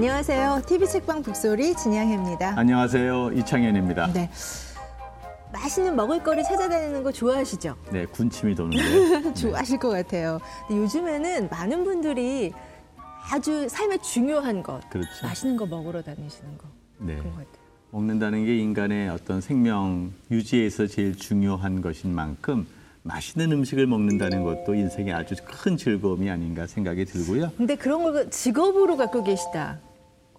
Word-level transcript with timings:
안녕하세요. 0.00 0.62
TV 0.66 0.86
책방 0.88 1.22
북소리 1.22 1.76
진양혜입니다. 1.76 2.54
안녕하세요. 2.56 3.32
이창현입니다. 3.32 4.10
네. 4.14 4.30
맛있는 5.52 5.94
먹을거리 5.94 6.42
찾아다니는 6.42 7.02
거 7.02 7.12
좋아하시죠? 7.12 7.76
네, 7.92 8.06
군침이 8.06 8.54
도는데. 8.54 9.34
좋아하실 9.36 9.78
것 9.78 9.90
같아요. 9.90 10.40
근데 10.66 10.80
요즘에는 10.80 11.50
많은 11.50 11.84
분들이 11.84 12.50
아주 13.30 13.68
삶의 13.68 13.98
중요한 13.98 14.62
것, 14.62 14.80
그렇죠. 14.88 15.10
맛있는 15.22 15.58
거 15.58 15.66
먹으러 15.66 16.00
다니시는 16.00 16.56
거 16.56 16.64
네. 16.96 17.16
그런 17.16 17.32
것 17.32 17.36
같아요. 17.40 17.64
먹는다는 17.90 18.46
게 18.46 18.56
인간의 18.56 19.10
어떤 19.10 19.42
생명 19.42 20.14
유지에서 20.30 20.86
제일 20.86 21.14
중요한 21.14 21.82
것인 21.82 22.14
만큼 22.14 22.66
맛있는 23.02 23.52
음식을 23.52 23.86
먹는다는 23.86 24.44
것도 24.44 24.74
인생의 24.74 25.12
아주 25.12 25.34
큰 25.44 25.76
즐거움이 25.76 26.30
아닌가 26.30 26.66
생각이 26.66 27.04
들고요. 27.04 27.52
근데 27.58 27.76
그런 27.76 28.02
걸 28.02 28.30
직업으로 28.30 28.96
갖고 28.96 29.22
계시다. 29.22 29.78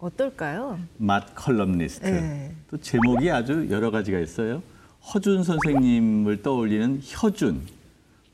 어떨까요? 0.02 0.80
맛 0.98 1.34
컬럼니스트. 1.36 2.06
네. 2.06 2.56
또 2.70 2.78
제목이 2.78 3.30
아주 3.30 3.68
여러 3.70 3.92
가지가 3.92 4.20
있어요. 4.20 4.62
허준 5.14 5.44
선생님을 5.44 6.42
떠올리는 6.42 7.00
혀준, 7.02 7.62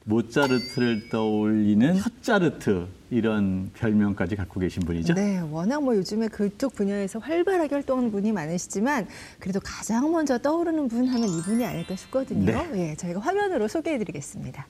모짜르트를 0.06 1.10
떠올리는 1.10 1.98
혀짜르트 1.98 2.88
이런 3.10 3.72
별명까지 3.74 4.36
갖고 4.36 4.60
계신 4.60 4.84
분이죠. 4.84 5.14
네, 5.14 5.40
워낙 5.40 5.82
뭐 5.82 5.96
요즘에 5.96 6.28
그쪽 6.30 6.76
분야에서 6.76 7.20
활발하게 7.20 7.76
활동하는 7.76 8.12
분이 8.12 8.32
많으시지만 8.32 9.08
그래도 9.40 9.60
가장 9.62 10.12
먼저 10.12 10.38
떠오르는 10.38 10.88
분 10.88 11.08
하면 11.08 11.30
이분이 11.30 11.66
아닐까 11.66 11.96
싶거든요. 11.96 12.46
네. 12.46 12.90
예, 12.92 12.96
저희가 12.96 13.20
화면으로 13.20 13.68
소개해드리겠습니다. 13.68 14.66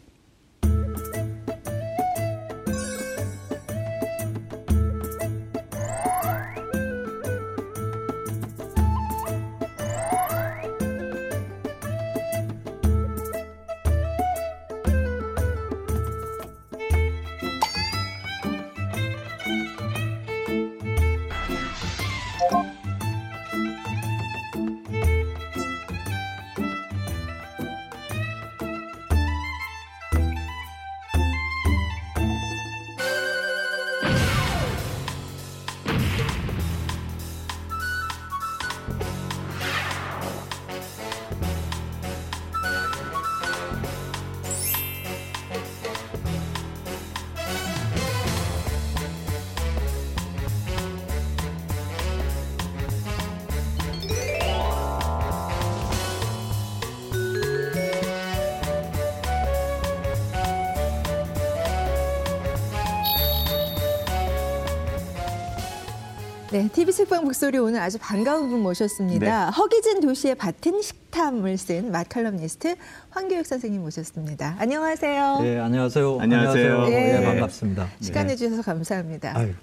네, 66.58 66.68
TV 66.74 66.92
책방 66.92 67.24
북소리 67.24 67.60
오늘 67.60 67.80
아주 67.80 68.00
반가운 68.02 68.50
분 68.50 68.64
모셨습니다. 68.64 69.52
허기진 69.52 70.00
도시의 70.02 70.34
밭은 70.34 70.82
식탐을 70.82 71.56
쓴 71.56 71.92
맛칼럼니스트 71.92 72.76
황교육 73.12 73.46
선생님 73.46 73.82
모셨습니다. 73.82 74.56
안녕하세요. 74.58 75.40
네, 75.44 75.60
안녕하세요. 75.60 76.18
안녕하세요. 76.20 76.86
네, 76.88 77.20
예. 77.22 77.24
반갑습니다. 77.24 77.88
시간 78.02 78.26
내주셔서 78.26 78.64
감사합니다. 78.64 79.38
아유, 79.38 79.54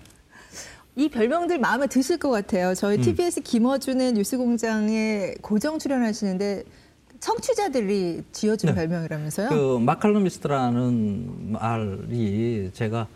이 0.95 1.09
별명들 1.09 1.59
마음에 1.59 1.89
드실 1.89 2.17
것 2.19 2.31
같아요. 2.31 2.77
저희 2.77 2.99
음. 2.99 3.03
TBS 3.03 3.41
김어준의 3.41 4.13
뉴스공장에 4.13 5.35
고정 5.43 5.81
출연하시는데 5.81 6.63
청취자들이 7.19 8.23
지어준 8.31 8.69
네. 8.69 8.75
별명이라면서요? 8.77 9.49
그 9.49 9.79
마칼럼니스트라는 9.81 11.55
말이 11.55 12.71
제가 12.73 13.09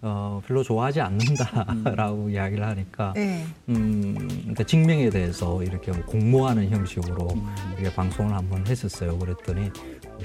어, 0.00 0.40
별로 0.46 0.62
좋아하지 0.62 1.00
않는다라고 1.00 2.30
이야기를 2.30 2.64
하니까 2.64 3.12
네. 3.16 3.44
음, 3.68 4.14
그러니까 4.16 4.62
직명에 4.62 5.10
대해서 5.10 5.60
이렇게 5.62 5.90
뭐 5.90 6.04
공모하는 6.04 6.70
형식으로 6.70 7.28
이렇게 7.76 7.92
방송을 7.94 8.32
한번 8.32 8.64
했었어요. 8.66 9.18
그랬더니 9.18 9.70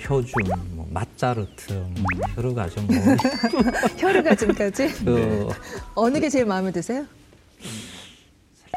효준, 0.07 0.31
뭐 0.75 0.87
맛자르트, 0.91 1.73
뭐 1.73 2.03
여러 2.37 2.53
가지 2.53 2.79
뭐 2.81 2.89
지금까지 4.37 4.93
그 5.03 5.49
어느 5.95 6.19
게 6.19 6.29
제일 6.29 6.45
마음에 6.45 6.71
드세요? 6.71 7.05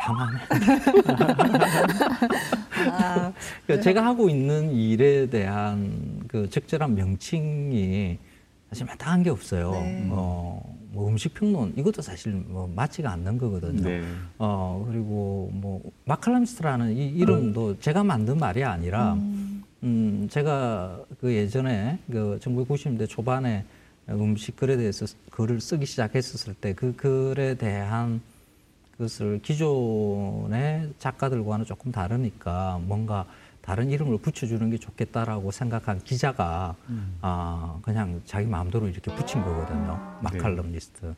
상하네. 0.03 0.39
아, 2.91 3.33
그러니까 3.67 3.83
제가 3.83 4.05
하고 4.05 4.31
있는 4.31 4.73
일에 4.73 5.29
대한 5.29 6.23
그 6.29 6.49
적절한 6.49 6.95
명칭이 6.95 8.19
사실 8.71 8.87
마땅한 8.87 9.23
게 9.23 9.31
없어요. 9.31 9.71
네. 9.73 10.09
어, 10.11 10.76
뭐 10.97 11.09
음식 11.09 11.35
평론 11.35 11.75
이것도 11.77 12.01
사실 12.01 12.33
뭐 12.33 12.73
맞지가 12.75 13.11
않는 13.13 13.37
거거든요. 13.37 13.83
네. 13.83 14.03
어 14.39 14.87
그리고 14.91 15.51
뭐 15.53 15.83
마칼람스트라는 16.07 16.97
이 16.97 17.09
이름도 17.11 17.79
제가 17.81 18.03
만든 18.03 18.39
말이 18.39 18.65
아니라 18.65 19.13
음, 19.83 20.27
제가 20.31 21.05
그 21.21 21.35
예전에 21.35 21.99
그 22.11 22.39
1990년대 22.43 23.07
초반에 23.09 23.65
음식 24.09 24.57
글에 24.57 24.79
대해서 24.79 25.05
글을 25.31 25.61
쓰기 25.61 25.85
시작했었을 25.85 26.55
때 26.55 26.73
그 26.73 26.97
글에 26.97 27.57
대한 27.57 28.23
그것을 28.93 29.41
기존의 29.43 30.95
작가들과는 30.99 31.67
조금 31.67 31.93
다르니까 31.93 32.81
뭔가 32.87 33.27
다른 33.67 33.91
이름을 33.91 34.19
붙여주는 34.19 34.71
게 34.71 34.79
좋겠다라고 34.79 35.51
생각한 35.51 36.01
기자가 36.05 36.77
아 37.21 37.77
그냥 37.83 38.23
자기 38.25 38.47
마음대로 38.47 38.87
이렇게 38.87 39.13
붙인 39.13 39.43
거거든요. 39.43 40.01
마칼럼니스트. 40.23 41.15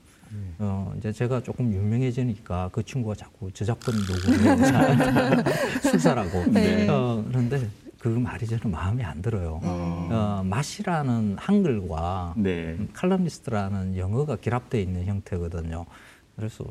어 0.59 0.95
이제 0.97 1.13
제가 1.13 1.43
조금 1.43 1.71
유명해지니까 1.73 2.71
그 2.73 2.83
친구가 2.83 3.15
자꾸 3.17 3.53
저작권 3.53 3.95
요구를 4.01 5.45
술사라고. 5.83 6.51
네. 6.51 6.89
어 6.89 7.23
그런데 7.29 7.69
그 7.99 8.09
말이 8.09 8.47
저는 8.47 8.71
마음에 8.71 9.05
안 9.05 9.21
들어요. 9.21 9.61
어 9.63 10.43
맛이라는 10.47 11.37
한글과 11.39 12.33
네. 12.39 12.77
음, 12.79 12.89
칼럼니스트라는 12.95 13.99
영어가 13.99 14.37
결합되어 14.37 14.81
있는 14.81 15.05
형태거든요. 15.05 15.85
그래서 16.35 16.65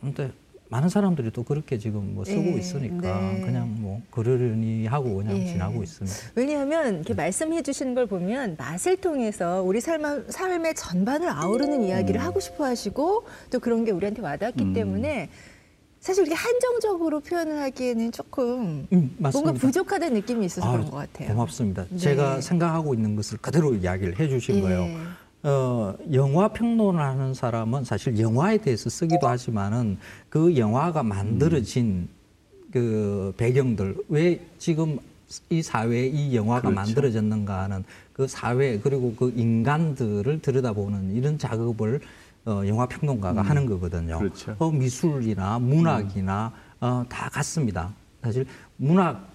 근데 0.00 0.32
많은 0.74 0.88
사람들이 0.88 1.30
또 1.30 1.44
그렇게 1.44 1.78
지금 1.78 2.14
뭐 2.16 2.24
쓰고 2.24 2.54
예, 2.54 2.58
있으니까 2.58 3.20
네. 3.20 3.42
그냥 3.42 3.76
뭐 3.78 4.02
그러려니 4.10 4.86
하고 4.86 5.14
그냥 5.14 5.38
예. 5.38 5.46
지나고 5.46 5.84
있습니다. 5.84 6.16
왜냐하면 6.34 6.96
이렇게 6.96 7.14
말씀해 7.14 7.62
주시는 7.62 7.94
걸 7.94 8.06
보면 8.06 8.56
맛을 8.58 8.96
통해서 8.96 9.62
우리 9.62 9.80
삶, 9.80 10.28
삶의 10.28 10.74
전반을 10.74 11.28
아우르는 11.28 11.84
이야기를 11.84 12.20
하고 12.20 12.40
싶어 12.40 12.64
하시고 12.64 13.24
또 13.52 13.60
그런 13.60 13.84
게 13.84 13.92
우리한테 13.92 14.20
와닿기 14.20 14.64
음. 14.64 14.72
때문에 14.72 15.28
사실 16.00 16.26
이렇게 16.26 16.34
한정적으로 16.34 17.20
표현을 17.20 17.60
하기에는 17.62 18.10
조금 18.10 18.88
음. 18.92 19.16
뭔가 19.18 19.52
부족하다는 19.52 20.14
느낌이 20.14 20.44
있어서 20.46 20.68
그런 20.68 20.82
아유, 20.82 20.90
것 20.90 20.96
같아요. 20.96 21.28
고맙습니다. 21.28 21.86
네. 21.88 21.98
제가 21.98 22.40
생각하고 22.40 22.94
있는 22.94 23.14
것을 23.14 23.38
그대로 23.38 23.76
이야기를 23.76 24.18
해주신 24.18 24.56
예. 24.56 24.60
거예요. 24.60 24.88
어, 25.44 25.94
영화 26.14 26.48
평론을 26.48 26.98
하는 27.00 27.34
사람은 27.34 27.84
사실 27.84 28.18
영화에 28.18 28.56
대해서 28.58 28.88
쓰기도 28.88 29.28
하지만은 29.28 29.98
그 30.30 30.56
영화가 30.56 31.02
만들어진 31.02 32.08
그 32.72 33.34
배경들 33.36 33.96
왜 34.08 34.40
지금 34.58 34.98
이 35.50 35.62
사회에 35.62 36.06
이 36.06 36.34
영화가 36.34 36.62
그렇죠. 36.62 36.74
만들어졌는가 36.74 37.62
하는 37.62 37.84
그 38.14 38.26
사회 38.26 38.78
그리고 38.78 39.14
그 39.14 39.32
인간들을 39.36 40.40
들여다보는 40.40 41.14
이런 41.14 41.38
작업을 41.38 42.00
어, 42.46 42.62
영화 42.66 42.86
평론가가 42.86 43.42
하는 43.42 43.66
거거든요. 43.66 44.18
그렇죠. 44.18 44.56
어, 44.58 44.70
미술이나 44.70 45.58
문학이나 45.58 46.52
어, 46.80 47.04
다 47.08 47.28
같습니다. 47.28 47.92
사실 48.22 48.46
문학 48.78 49.28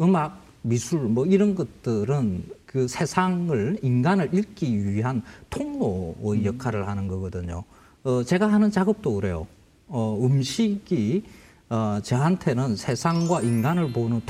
음악, 0.00 0.40
미술 0.62 1.00
뭐 1.00 1.26
이런 1.26 1.56
것들은 1.56 2.44
그 2.74 2.88
세상을 2.88 3.78
인간을 3.82 4.30
읽기 4.32 4.84
위한 4.84 5.22
통로의 5.48 6.44
역할을 6.44 6.88
하는 6.88 7.06
거거든요. 7.06 7.62
어, 8.02 8.24
제가 8.24 8.52
하는 8.52 8.72
작업도 8.72 9.14
그래요. 9.14 9.46
어, 9.86 10.18
음식이 10.20 11.22
어, 11.70 12.00
저한테는 12.02 12.74
세상과 12.74 13.42
인간을 13.42 13.92
보는 13.92 14.22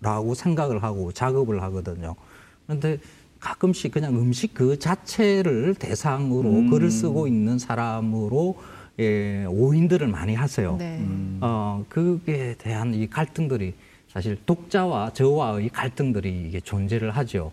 통로라고 0.00 0.32
생각을 0.34 0.82
하고 0.82 1.12
작업을 1.12 1.62
하거든요. 1.64 2.16
그런데 2.64 2.98
가끔씩 3.40 3.92
그냥 3.92 4.14
음식 4.14 4.54
그 4.54 4.78
자체를 4.78 5.74
대상으로 5.74 6.70
글을 6.70 6.90
쓰고 6.90 7.26
있는 7.26 7.58
사람으로 7.58 8.58
예, 9.00 9.44
오인들을 9.44 10.08
많이 10.08 10.34
하세요. 10.34 10.76
네. 10.78 10.96
음. 11.00 11.40
어, 11.42 11.84
그에 11.90 12.54
대한 12.56 12.94
이 12.94 13.06
갈등들이 13.06 13.74
사실 14.14 14.38
독자와 14.46 15.10
저와의 15.12 15.68
갈등들이 15.70 16.44
이게 16.48 16.60
존재를 16.60 17.10
하죠. 17.10 17.50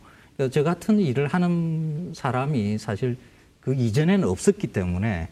저 0.51 0.63
같은 0.63 0.99
일을 0.99 1.27
하는 1.27 2.13
사람이 2.15 2.77
사실 2.77 3.17
그 3.59 3.73
이전에는 3.73 4.27
없었기 4.27 4.67
때문에 4.67 5.27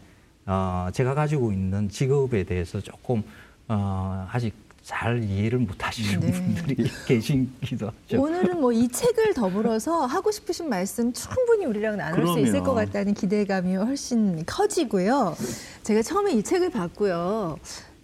어, 0.46 0.88
제가 0.92 1.14
가지고 1.14 1.52
있는 1.52 1.88
직업에 1.88 2.42
대해서 2.44 2.80
조금 2.80 3.22
어, 3.68 4.26
아직 4.30 4.52
잘 4.82 5.22
이해를 5.22 5.60
못 5.60 5.86
하시는 5.86 6.18
네. 6.18 6.32
분들이 6.32 6.90
계시기도 7.06 7.92
하죠. 8.08 8.20
오늘은 8.20 8.60
뭐 8.60 8.72
이 8.72 8.88
책을 8.88 9.34
더불어서 9.34 10.06
하고 10.06 10.32
싶으신 10.32 10.68
말씀 10.68 11.12
충분히 11.12 11.64
우리랑 11.64 11.96
나눌 11.96 12.26
수 12.26 12.40
있을 12.40 12.52
그럼요. 12.60 12.64
것 12.64 12.74
같다는 12.74 13.14
기대감이 13.14 13.76
훨씬 13.76 14.44
커지고요. 14.46 15.36
제가 15.84 16.02
처음에 16.02 16.32
이 16.32 16.42
책을 16.42 16.70
봤고요. 16.70 17.58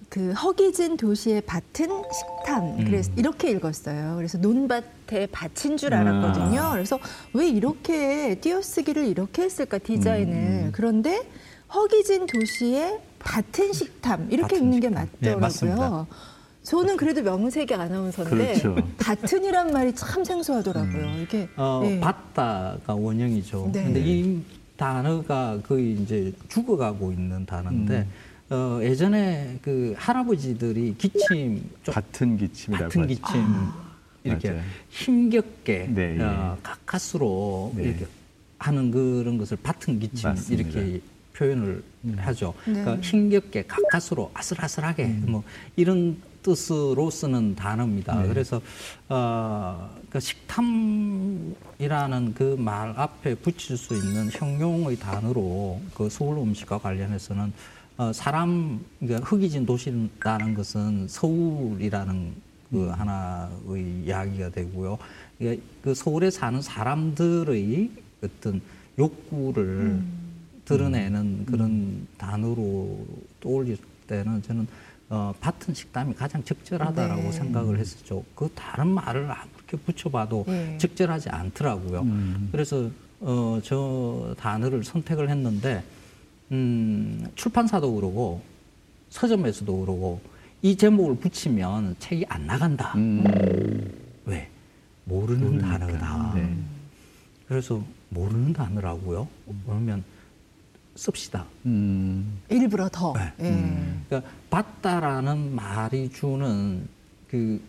그 0.08 0.32
허기진 0.32 0.96
도시의 0.96 1.42
밭은 1.42 2.02
식탐. 2.12 2.84
그래서 2.84 3.10
이렇게 3.16 3.50
읽었어요. 3.50 4.14
그래서 4.16 4.38
논밭의 4.38 5.28
밭인 5.32 5.76
줄 5.76 5.94
알았거든요. 5.94 6.60
아. 6.60 6.72
그래서 6.72 6.98
왜 7.32 7.48
이렇게 7.48 8.36
띄어쓰기를 8.40 9.06
이렇게 9.06 9.42
했을까 9.42 9.78
디자인을. 9.78 10.70
그런데 10.72 11.28
허기진 11.74 12.26
도시의 12.26 13.00
밭은 13.18 13.72
식탐 13.72 14.28
이렇게 14.30 14.56
읽는 14.56 14.80
게 14.80 14.88
식탐. 14.88 15.08
네, 15.18 15.34
맞더라고요. 15.34 15.40
맞습니다. 15.40 16.06
저는 16.62 16.96
그래도 16.96 17.22
명색이 17.22 17.74
아나운서인데 17.74 18.60
그렇죠. 18.60 18.76
밭은이란 18.98 19.72
말이 19.72 19.94
참 19.94 20.24
생소하더라고요. 20.24 21.22
이게 21.22 21.48
어, 21.56 21.80
네. 21.82 22.00
밭다가 22.00 22.94
원형이죠. 22.94 23.70
네. 23.72 23.84
근데 23.84 24.00
이 24.00 24.40
단어가 24.76 25.58
거의 25.66 25.92
이제 25.92 26.32
죽어가고 26.48 27.12
있는 27.12 27.46
단어인데 27.46 28.06
어, 28.50 28.78
예전에 28.82 29.58
그 29.62 29.94
할아버지들이 29.96 30.94
기침 30.98 31.68
좀 31.82 31.94
같은 31.94 32.36
기침이라고 32.36 32.88
같은. 32.88 33.06
기침 33.08 33.24
이렇게 34.22 34.50
맞아요. 34.50 34.62
힘겹게 34.88 35.86
네, 35.90 36.16
예. 36.18 36.22
어, 36.22 36.56
가까스로 36.62 37.72
네. 37.76 37.82
이렇게 37.84 38.06
하는 38.58 38.90
그런 38.90 39.36
것을 39.38 39.56
밭은 39.62 39.98
기침 39.98 40.28
맞습니다. 40.30 40.78
이렇게 40.80 41.00
표현을 41.34 41.82
하죠. 42.18 42.54
네. 42.66 42.72
그러니까 42.74 43.00
힘겹게 43.02 43.64
가까스로 43.66 44.30
아슬아슬하게 44.32 45.04
음. 45.04 45.24
뭐 45.28 45.42
이런 45.74 46.16
뜻으로 46.42 47.10
쓰는 47.10 47.56
단어입니다. 47.56 48.22
네. 48.22 48.28
그래서 48.28 48.60
어, 49.08 49.90
그 50.08 50.20
식탐이라는 50.20 51.54
그 52.34 52.54
말 52.56 52.94
앞에 52.96 53.34
붙일 53.34 53.76
수 53.76 53.94
있는 53.96 54.30
형용의 54.30 54.96
단어로 54.98 55.80
그 55.94 56.08
서울 56.08 56.38
음식과 56.38 56.78
관련해서는 56.78 57.52
어, 57.98 58.12
사람 58.12 58.84
그러니까 59.00 59.26
흑이진 59.26 59.64
도시라는 59.64 60.54
것은 60.54 61.08
서울이라는 61.08 62.34
그 62.70 62.88
하나의 62.88 64.02
이야기가 64.04 64.50
되고요. 64.50 64.98
이게 65.38 65.60
그 65.82 65.94
서울에 65.94 66.30
사는 66.30 66.60
사람들의 66.60 67.90
어떤 68.22 68.60
욕구를 68.98 70.02
드러내는 70.64 71.46
그런 71.46 72.06
단어로 72.18 73.06
떠올릴 73.40 73.78
때는 74.06 74.42
저는 74.42 74.66
어, 75.08 75.32
밭은 75.40 75.72
식담이 75.72 76.14
가장 76.14 76.42
적절하다라고 76.42 77.22
네. 77.22 77.32
생각을 77.32 77.78
했었죠. 77.78 78.24
그 78.34 78.50
다른 78.54 78.88
말을 78.88 79.30
아무렇게 79.30 79.76
붙여봐도 79.84 80.44
네. 80.48 80.76
적절하지 80.78 81.28
않더라고요. 81.28 82.00
음. 82.00 82.48
그래서 82.50 82.90
어, 83.20 83.60
저 83.62 84.34
단어를 84.38 84.82
선택을 84.82 85.30
했는데 85.30 85.84
음, 86.52 87.26
출판사도 87.34 87.94
그러고 87.94 88.42
서점에서도 89.10 89.80
그러고 89.80 90.20
이 90.62 90.76
제목을 90.76 91.16
붙이면 91.16 91.96
책이 91.98 92.26
안 92.28 92.46
나간다. 92.46 92.92
음. 92.96 93.24
왜? 94.24 94.48
모르는 95.04 95.44
모르니까. 95.44 95.78
단어다. 95.78 96.32
네. 96.34 96.56
그래서 97.48 97.82
모르는 98.10 98.52
단어라고요? 98.52 99.28
그러면 99.64 100.02
씁시다. 100.94 101.44
음. 101.66 102.40
일부러 102.48 102.88
더. 102.88 103.12
네. 103.12 103.32
예. 103.40 104.02
그러니까 104.08 104.30
받다라는 104.50 105.54
말이 105.54 106.08
주는 106.10 106.88
그, 107.28 107.60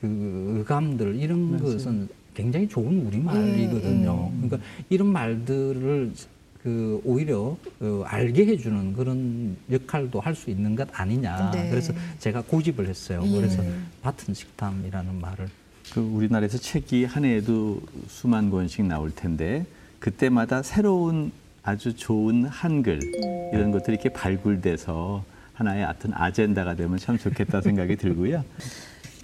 그 0.00 0.54
의감들 0.58 1.16
이런 1.16 1.60
것은 1.60 2.08
굉장히 2.32 2.68
좋은 2.68 3.06
우리말이거든요. 3.06 4.30
예, 4.30 4.36
예. 4.36 4.48
그러니까 4.48 4.68
이런 4.88 5.08
말들을 5.08 6.12
그 6.64 6.98
오히려 7.04 7.58
어, 7.80 8.02
알게 8.06 8.46
해주는 8.46 8.94
그런 8.94 9.54
역할도 9.70 10.18
할 10.18 10.34
수 10.34 10.48
있는 10.50 10.74
것 10.74 10.88
아니냐. 10.92 11.50
네. 11.52 11.68
그래서 11.70 11.92
제가 12.18 12.42
고집을 12.42 12.88
했어요. 12.88 13.22
예. 13.24 13.36
그래서 13.36 13.62
같은 14.02 14.32
식탐이라는 14.32 15.20
말을 15.20 15.46
그 15.92 16.00
우리나라에서 16.00 16.56
책이 16.56 17.04
한 17.04 17.26
해에도 17.26 17.80
수만 18.08 18.50
권씩 18.50 18.86
나올 18.86 19.14
텐데 19.14 19.66
그때마다 20.00 20.62
새로운 20.62 21.30
아주 21.62 21.94
좋은 21.94 22.46
한글 22.46 22.98
이런 23.52 23.70
것들이 23.70 23.94
이렇게 23.94 24.08
발굴돼서 24.08 25.22
하나의 25.52 25.84
하여튼 25.84 26.12
아젠다가 26.14 26.74
되면 26.74 26.96
참 26.98 27.18
좋겠다 27.18 27.60
생각이 27.60 27.96
들고요. 27.96 28.42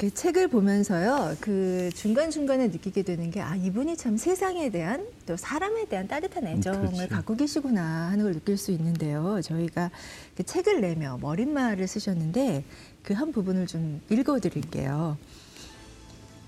그 0.00 0.10
책을 0.14 0.48
보면서요, 0.48 1.36
그 1.40 1.90
중간중간에 1.94 2.68
느끼게 2.68 3.02
되는 3.02 3.30
게, 3.30 3.42
아, 3.42 3.54
이분이 3.54 3.98
참 3.98 4.16
세상에 4.16 4.70
대한 4.70 5.06
또 5.26 5.36
사람에 5.36 5.84
대한 5.90 6.08
따뜻한 6.08 6.46
애정을 6.46 6.88
그렇죠. 6.90 7.08
갖고 7.10 7.36
계시구나 7.36 8.08
하는 8.10 8.24
걸 8.24 8.32
느낄 8.32 8.56
수 8.56 8.70
있는데요. 8.70 9.42
저희가 9.42 9.90
그 10.38 10.42
책을 10.42 10.80
내며 10.80 11.18
머릿말을 11.20 11.86
쓰셨는데 11.86 12.64
그 13.02 13.12
한 13.12 13.30
부분을 13.30 13.66
좀 13.66 14.00
읽어드릴게요. 14.08 15.18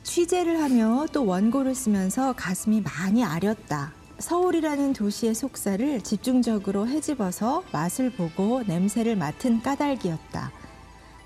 취재를 0.02 0.62
하며 0.62 1.06
또 1.12 1.26
원고를 1.26 1.74
쓰면서 1.74 2.32
가슴이 2.32 2.80
많이 2.80 3.22
아렸다. 3.22 3.92
서울이라는 4.18 4.94
도시의 4.94 5.34
속살을 5.34 6.00
집중적으로 6.00 6.88
헤집어서 6.88 7.64
맛을 7.70 8.08
보고 8.08 8.62
냄새를 8.62 9.14
맡은 9.16 9.60
까닭이었다. 9.60 10.61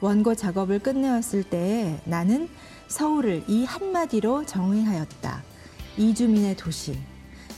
원고 0.01 0.35
작업을 0.35 0.79
끝내었을 0.79 1.45
때 1.45 2.01
나는 2.05 2.49
서울을 2.89 3.45
이 3.49 3.65
한마디로 3.65 4.45
정의하였다. 4.47 5.43
이주민의 5.97 6.57
도시. 6.57 6.99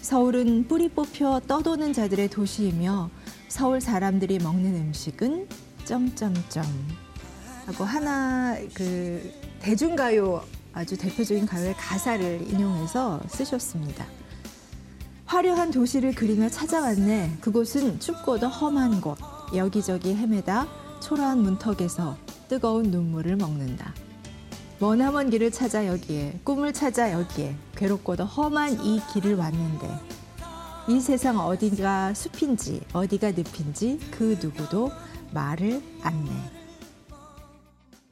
서울은 0.00 0.68
뿌리 0.68 0.88
뽑혀 0.88 1.40
떠도는 1.46 1.92
자들의 1.92 2.28
도시이며 2.28 3.10
서울 3.48 3.80
사람들이 3.80 4.38
먹는 4.38 4.74
음식은 4.74 5.48
점점점 5.84 6.64
하고 7.66 7.84
하나 7.84 8.56
그 8.72 9.32
대중가요 9.60 10.44
아주 10.72 10.96
대표적인 10.96 11.44
가요의 11.44 11.74
가사를 11.74 12.42
인용해서 12.48 13.20
쓰셨습니다. 13.28 14.06
화려한 15.26 15.70
도시를 15.72 16.14
그리며 16.14 16.48
찾아왔네. 16.48 17.38
그곳은 17.40 18.00
춥고도 18.00 18.48
험한 18.48 19.00
곳. 19.00 19.18
여기저기 19.54 20.14
헤매다 20.14 20.66
초라한 21.00 21.38
문턱에서 21.42 22.16
뜨거운 22.48 22.84
눈물을 22.90 23.36
먹는다. 23.36 23.94
머나먼 24.80 25.30
길을 25.30 25.50
찾아 25.50 25.86
여기에, 25.86 26.40
꿈을 26.44 26.72
찾아 26.72 27.12
여기에, 27.12 27.54
괴롭고도 27.76 28.24
험한 28.24 28.84
이 28.84 29.00
길을 29.12 29.36
왔는데, 29.36 29.88
이 30.88 31.00
세상 31.00 31.38
어디가 31.38 32.14
숲인지, 32.14 32.80
어디가 32.92 33.32
늪인지 33.32 33.98
그 34.10 34.38
누구도 34.40 34.90
말을 35.32 35.82
안 36.02 36.24
내. 36.24 36.30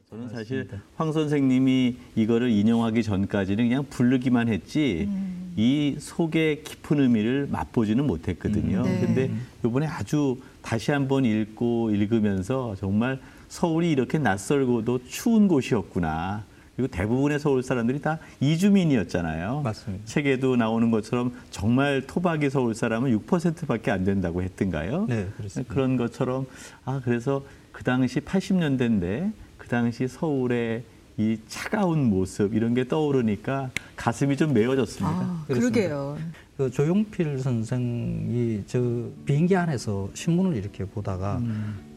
저는 0.09 0.29
사실 0.29 0.69
황 0.95 1.11
선생님이 1.11 1.97
이거를 2.15 2.49
인용하기 2.49 3.03
전까지는 3.03 3.67
그냥 3.67 3.85
부르기만 3.89 4.47
했지 4.47 5.09
이 5.57 5.95
속의 5.99 6.63
깊은 6.63 6.99
의미를 6.99 7.47
맛보지는 7.51 8.05
못했거든요. 8.05 8.77
음, 8.77 8.83
네. 8.83 8.99
근데 9.01 9.31
이번에 9.65 9.87
아주 9.87 10.37
다시 10.61 10.91
한번 10.91 11.25
읽고 11.25 11.89
읽으면서 11.89 12.75
정말 12.75 13.19
서울이 13.47 13.91
이렇게 13.91 14.19
낯설고도 14.19 15.05
추운 15.07 15.47
곳이었구나. 15.47 16.45
그리고 16.75 16.91
대부분의 16.91 17.39
서울 17.39 17.63
사람들이 17.63 18.01
다 18.01 18.19
이주민이었잖아요. 18.39 19.61
맞습니다. 19.63 20.05
책에도 20.05 20.55
나오는 20.55 20.91
것처럼 20.91 21.33
정말 21.49 22.03
토박이 22.05 22.51
서울 22.51 22.75
사람은 22.75 23.17
6%밖에 23.19 23.89
안 23.89 24.03
된다고 24.03 24.43
했던가요? 24.43 25.07
네, 25.09 25.27
그렇습니다. 25.37 25.73
그런 25.73 25.97
것처럼 25.97 26.45
아 26.85 27.01
그래서 27.03 27.43
그 27.71 27.83
당시 27.83 28.19
80년대인데 28.19 29.31
그 29.57 29.67
당시 29.67 30.07
서울의 30.07 30.83
이 31.17 31.39
차가운 31.47 32.03
모습 32.05 32.53
이런 32.53 32.75
게 32.75 32.87
떠오르니까 32.87 33.71
가슴이 33.95 34.37
좀 34.37 34.53
메워졌습니다. 34.53 35.17
아. 35.17 35.45
그러게요. 35.47 36.17
그 36.57 36.69
조용필 36.69 37.39
선생이 37.39 38.63
저 38.67 38.79
비행기 39.25 39.55
안에서 39.55 40.09
신문을 40.13 40.55
이렇게 40.55 40.85
보다가 40.85 41.41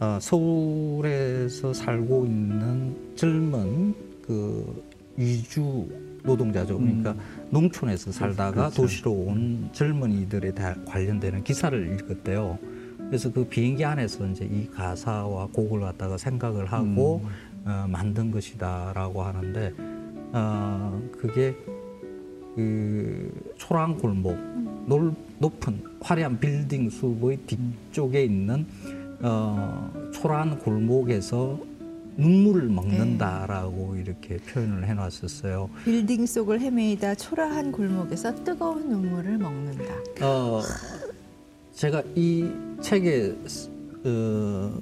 어, 0.01 0.19
서울에서 0.21 1.73
살고 1.73 2.27
있는 2.27 2.97
젊은 3.15 3.95
그 4.27 4.85
이주 5.19 5.87
노동자죠. 6.23 6.79
그러니까 6.79 7.15
농촌에서 7.51 8.13
살다가 8.13 8.51
그렇죠. 8.53 8.83
도시로 8.83 9.13
온 9.13 9.69
젊은이들에 9.73 10.53
다 10.53 10.75
관련되는 10.87 11.45
기사를 11.45 11.95
읽었대요. 11.95 12.59
그래서 12.99 13.33
그 13.33 13.45
비행기 13.45 13.85
안에서 13.85 14.27
이제 14.29 14.45
이 14.45 14.69
가사와 14.71 15.49
곡을 15.53 15.81
갖다가 15.81 16.17
생각을 16.17 16.67
하고 16.67 17.23
어, 17.25 17.31
만든 17.65 18.31
것이다라고 18.31 19.23
하는데 19.23 19.73
어, 20.33 21.03
그게 21.19 21.55
그 22.55 23.55
초랑 23.57 23.99
골목 23.99 24.37
놀, 24.87 25.15
높은 25.39 25.83
화려한 26.01 26.41
빌딩 26.41 26.91
숲의 26.91 27.39
뒤쪽에 27.47 28.25
있는 28.25 28.67
어, 29.23 29.93
초란 30.13 30.59
골목에서 30.59 31.59
눈물을 32.17 32.69
먹는다라고 32.69 33.97
이렇게 33.97 34.37
표현을 34.37 34.87
해놨었어요. 34.87 35.71
빌딩 35.85 36.27
속을 36.27 36.61
헤매이다 36.61 37.15
초라한 37.15 37.73
골목에서 37.73 38.35
뜨거운 38.45 38.89
눈물을 38.89 39.39
먹는다. 39.39 39.85
어, 40.23 40.61
제가 41.75 42.03
이 42.15 42.51
책에 42.81 43.35
어, 44.05 44.81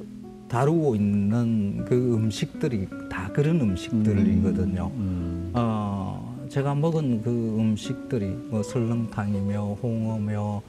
다루고 0.49 0.95
있는 0.95 1.85
그 1.85 2.15
음식들이 2.15 2.89
다 3.11 3.31
그런 3.33 3.61
음식들이거든요. 3.61 4.91
음. 4.95 5.51
어, 5.55 6.47
제가 6.49 6.75
먹은 6.75 7.23
그 7.23 7.31
음식들이 7.59 8.27
뭐 8.49 8.63
설렁탕이며 8.63 9.79
홍어며 9.83 10.63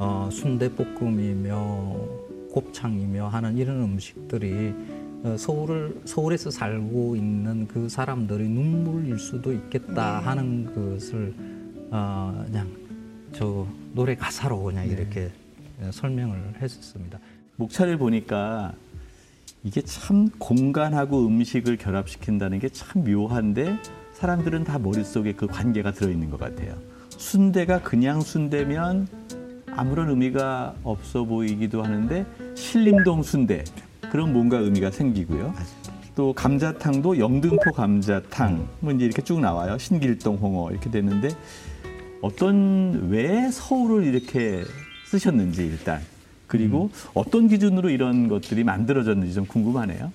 어, 0.00 0.28
순대볶음이며 0.32 1.96
곱창이며 2.52 3.28
하는 3.28 3.56
이런 3.56 3.82
음식들이 3.82 4.74
어, 5.22 5.36
서울을 5.38 6.00
서울에서 6.06 6.50
살고 6.50 7.14
있는 7.14 7.68
그 7.68 7.88
사람들의 7.88 8.48
눈물일 8.48 9.18
수도 9.18 9.52
있겠다 9.52 10.18
네. 10.18 10.26
하는 10.26 10.74
것을 10.74 11.34
어, 11.90 12.42
그냥 12.46 12.68
저 13.32 13.66
노래 13.92 14.16
가사로 14.16 14.62
그냥 14.62 14.88
네. 14.88 14.94
이렇게 14.94 15.30
어, 15.80 15.90
설명을 15.92 16.54
했었습니다. 16.60 17.20
목차를 17.56 17.98
보니까 17.98 18.72
이게 19.62 19.82
참 19.82 20.30
공간하고 20.38 21.26
음식을 21.26 21.76
결합시킨다는 21.76 22.58
게 22.58 22.68
참 22.70 23.04
묘한데 23.04 23.76
사람들은 24.14 24.64
다 24.64 24.78
머릿속에 24.78 25.32
그 25.32 25.46
관계가 25.46 25.92
들어있는 25.92 26.30
것 26.30 26.38
같아요. 26.38 26.74
순대가 27.10 27.80
그냥 27.82 28.20
순대면 28.20 29.06
아무런 29.76 30.08
의미가 30.10 30.74
없어 30.82 31.24
보이기도 31.24 31.82
하는데 31.82 32.26
신림동 32.54 33.22
순대 33.22 33.64
그런 34.10 34.32
뭔가 34.32 34.58
의미가 34.58 34.90
생기고요. 34.90 35.54
또 36.16 36.32
감자탕도 36.32 37.18
영등포 37.18 37.72
감자탕 37.72 38.66
뭐 38.80 38.92
이제 38.92 39.04
이렇게 39.04 39.22
쭉 39.22 39.40
나와요. 39.40 39.78
신길동 39.78 40.36
홍어 40.36 40.70
이렇게 40.70 40.90
되는데 40.90 41.28
어떤 42.20 43.08
왜 43.10 43.50
서울을 43.50 44.04
이렇게 44.04 44.64
쓰셨는지 45.06 45.64
일단 45.66 46.00
그리고 46.50 46.90
어떤 47.14 47.46
기준으로 47.46 47.90
이런 47.90 48.26
것들이 48.26 48.64
만들어졌는지 48.64 49.34
좀 49.34 49.46
궁금하네요. 49.46 50.12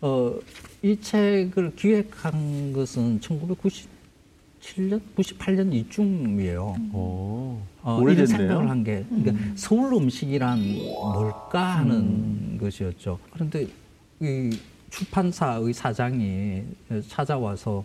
어, 0.00 0.34
이 0.82 1.00
책을 1.00 1.76
기획한 1.76 2.72
것은 2.72 3.20
1997년, 3.20 5.00
98년 5.16 5.72
이쯤이에요. 5.72 6.74
오, 6.92 7.58
어, 7.82 7.98
오래됐네요. 8.00 8.26
생각을 8.26 8.68
한 8.68 8.82
게, 8.82 9.04
그러니까 9.08 9.32
서울 9.54 9.94
음식이란 9.94 10.58
뭘까 10.58 11.76
하는 11.76 12.58
것이었죠. 12.58 13.20
그런데 13.32 13.68
이 14.18 14.50
출판사의 14.90 15.72
사장이 15.72 16.64
찾아와서 17.06 17.84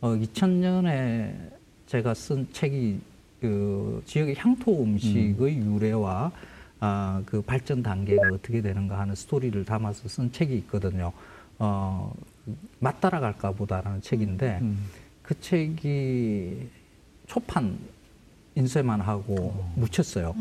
어, 0.00 0.16
2000년에 0.16 1.34
제가 1.86 2.14
쓴 2.14 2.46
책이 2.52 3.00
그 3.42 4.02
지역의 4.06 4.34
향토 4.38 4.82
음식의 4.82 5.58
유래와 5.58 6.32
아, 6.80 7.22
그 7.26 7.42
발전 7.42 7.82
단계가 7.82 8.22
어떻게 8.32 8.62
되는가 8.62 8.98
하는 8.98 9.14
스토리를 9.14 9.64
담아서 9.64 10.08
쓴 10.08 10.30
책이 10.30 10.54
있거든요. 10.58 11.12
어, 11.58 12.12
그맛 12.78 13.00
따라갈까 13.00 13.52
보다라는 13.52 14.00
책인데 14.00 14.58
음. 14.62 14.84
그 15.22 15.38
책이 15.40 16.68
초판 17.26 17.78
인쇄만 18.54 19.00
하고 19.00 19.64
묻혔어요. 19.74 20.34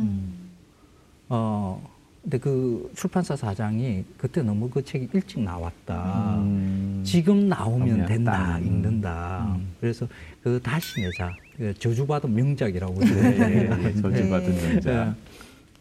어, 1.29 1.89
근데 2.21 2.37
그 2.39 2.91
출판사 2.95 3.35
사장이 3.35 4.03
그때 4.17 4.41
너무 4.41 4.69
그 4.69 4.83
책이 4.83 5.09
일찍 5.13 5.39
나왔다. 5.39 6.35
음. 6.39 7.01
지금 7.05 7.47
나오면 7.47 8.05
된다, 8.05 8.31
딱, 8.31 8.57
음. 8.57 8.65
읽는다. 8.65 9.57
그래서 9.79 10.07
그 10.43 10.59
다시 10.61 10.99
내자. 11.01 11.35
그 11.57 11.73
저주받은 11.79 12.33
명작이라고. 12.33 12.95
예. 13.01 13.83
예, 13.83 13.93
저주받은 14.01 14.55
네. 14.55 14.69
명작. 14.73 15.15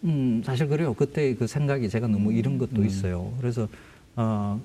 예. 0.07 0.11
음, 0.11 0.43
사실 0.45 0.69
그래요. 0.69 0.95
그때 0.95 1.35
그 1.35 1.47
생각이 1.47 1.89
제가 1.89 2.07
너무 2.07 2.33
잃은 2.33 2.59
것도 2.59 2.83
음. 2.83 2.87
있어요. 2.87 3.33
그래서, 3.41 3.69
어, 4.15 4.61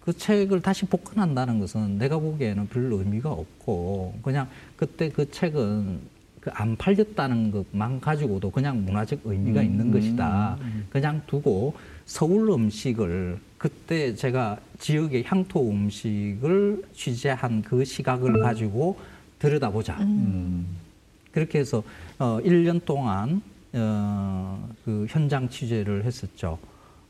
그 0.00 0.16
책을 0.16 0.60
다시 0.60 0.84
복근한다는 0.86 1.58
것은 1.60 1.98
내가 1.98 2.18
보기에는 2.18 2.68
별로 2.68 2.98
의미가 2.98 3.30
없고, 3.30 4.18
그냥 4.22 4.48
그때 4.76 5.08
그 5.08 5.30
책은 5.30 6.14
그안 6.40 6.76
팔렸다는 6.76 7.50
것만 7.50 8.00
가지고도 8.00 8.50
그냥 8.50 8.84
문화적 8.84 9.20
의미가 9.24 9.60
음, 9.60 9.64
있는 9.64 9.86
음, 9.86 9.92
것이다. 9.92 10.58
음. 10.60 10.86
그냥 10.90 11.22
두고 11.26 11.74
서울 12.04 12.50
음식을 12.50 13.38
그때 13.56 14.14
제가 14.14 14.58
지역의 14.78 15.24
향토 15.24 15.70
음식을 15.70 16.84
취재한 16.92 17.62
그 17.62 17.82
시각을 17.82 18.42
가지고 18.42 18.98
들여다보자. 19.38 19.96
음. 20.02 20.66
그렇게 21.32 21.60
해서 21.60 21.82
어 22.18 22.38
1년 22.44 22.84
동안 22.84 23.40
어, 23.74 24.68
그 24.84 25.06
현장 25.08 25.48
취재를 25.48 26.04
했었죠. 26.04 26.58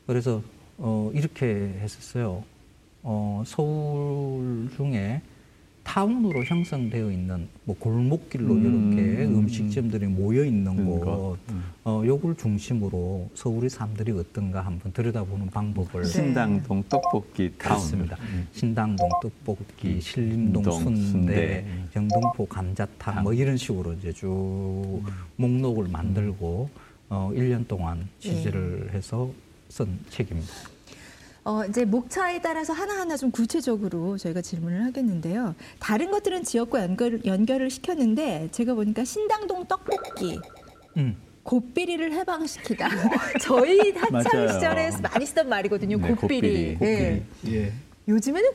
그래서 0.06 0.42
어, 0.78 1.10
이렇게 1.14 1.46
했었어요. 1.80 2.42
어, 3.02 3.42
서울 3.46 4.70
중에 4.76 5.20
타운으로 5.84 6.42
형성되어 6.44 7.10
있는 7.12 7.46
뭐 7.64 7.76
골목길로 7.78 8.54
음, 8.54 8.92
이렇게 8.92 9.24
음, 9.26 9.38
음식점들이 9.40 10.06
모여 10.06 10.44
있는 10.44 10.74
그런 10.74 10.98
곳, 10.98 11.04
거. 11.04 11.36
음. 11.50 11.64
어, 11.84 12.02
요걸 12.04 12.36
중심으로 12.36 13.30
서울의 13.34 13.70
사람들이 13.70 14.12
어떤가 14.12 14.62
한번 14.62 14.92
들여다보는 14.92 15.48
방법을 15.48 16.02
네. 16.02 16.08
신당동 16.08 16.82
떡볶이 16.88 17.52
타운. 17.58 17.76
그렇습니다. 17.78 18.16
음. 18.22 18.48
신당동 18.52 19.08
떡볶이, 19.22 20.00
신림동 20.00 20.62
동 20.62 20.72
순대, 20.80 21.04
순대. 21.10 21.64
영등포 21.94 22.46
감자탕 22.46 23.22
뭐 23.22 23.32
이런 23.32 23.56
식으로 23.56 23.92
이제 23.92 24.10
쭉 24.12 25.02
목록을 25.36 25.88
만들고 25.88 26.70
어 27.10 27.30
1년 27.34 27.68
동안 27.68 28.08
취재를 28.18 28.90
해서 28.92 29.30
쓴 29.68 29.86
책입니다. 30.08 30.73
어, 31.44 31.62
이제 31.66 31.84
목차에 31.84 32.40
따라서 32.40 32.72
하나하나 32.72 33.16
좀 33.18 33.30
구체적으로 33.30 34.16
저희가 34.16 34.40
질문을 34.40 34.82
하겠는데요. 34.84 35.54
다른 35.78 36.10
것들은 36.10 36.42
지역과 36.42 36.82
연결, 36.82 37.22
연결을 37.24 37.68
시켰는데 37.68 38.48
제가 38.50 38.74
보니까 38.74 39.04
신당동 39.04 39.66
떡볶이, 39.66 40.40
음. 40.96 41.16
곱비리를 41.42 42.12
해방시키다. 42.12 42.88
저희 43.42 43.90
학창 43.92 44.10
맞아요. 44.32 44.52
시절에 44.54 44.90
많이 45.02 45.26
쓰던 45.26 45.48
말이거든요. 45.50 45.98
네, 45.98 46.14
곱비리. 46.14 46.74
곱비리. 46.74 46.88
예. 46.90 47.22
예. 47.48 47.72
요즘에는 48.06 48.52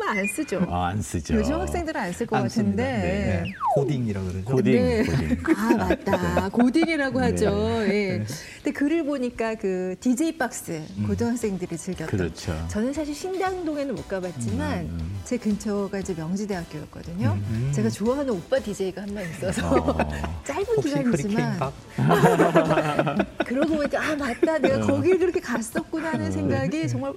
말안 0.00 0.26
쓰죠. 0.26 0.66
아, 0.68 0.88
안 0.88 1.00
쓰죠. 1.00 1.34
요즘 1.34 1.60
학생들은 1.60 2.00
안 2.00 2.12
쓸 2.12 2.26
것. 2.26 2.42
같은데. 2.42 2.82
네. 2.82 3.52
코딩이라 3.76 4.20
그러죠. 4.20 4.44
코딩, 4.44 4.72
네. 4.72 5.04
코딩. 5.04 5.38
아 5.56 5.76
맞다 5.76 6.48
고딩이라고 6.48 7.20
네. 7.20 7.26
하죠. 7.26 7.50
예. 7.88 8.24
근데 8.56 8.72
글을 8.72 9.04
보니까 9.04 9.54
그 9.54 9.94
DJ 10.00 10.36
박스 10.36 10.82
고등학생들이 11.06 11.76
즐겼던. 11.76 12.08
그렇죠. 12.18 12.52
저는 12.68 12.92
사실 12.92 13.14
신당동에는 13.14 13.94
못 13.94 14.08
가봤지만 14.08 14.78
음, 14.80 14.98
음. 15.00 15.20
제 15.24 15.36
근처가 15.36 16.00
이제 16.00 16.12
명지대학교였거든요. 16.14 17.38
음. 17.48 17.70
제가 17.72 17.90
좋아하는 17.90 18.30
오빠 18.30 18.58
DJ가 18.58 19.02
한 19.02 19.10
명 19.14 19.22
있어서 19.30 19.68
어. 19.72 19.98
짧은 20.44 20.64
혹시 20.76 20.88
기간이지만? 20.88 21.60
그러고 23.46 23.76
보니까 23.76 24.02
아 24.02 24.16
맞다 24.16 24.58
내가 24.58 24.78
어. 24.78 24.86
거길 24.88 25.16
그렇게 25.20 25.38
갔었구나 25.38 26.12
하는 26.14 26.26
어. 26.26 26.30
생각이 26.32 26.88
정말 26.88 27.12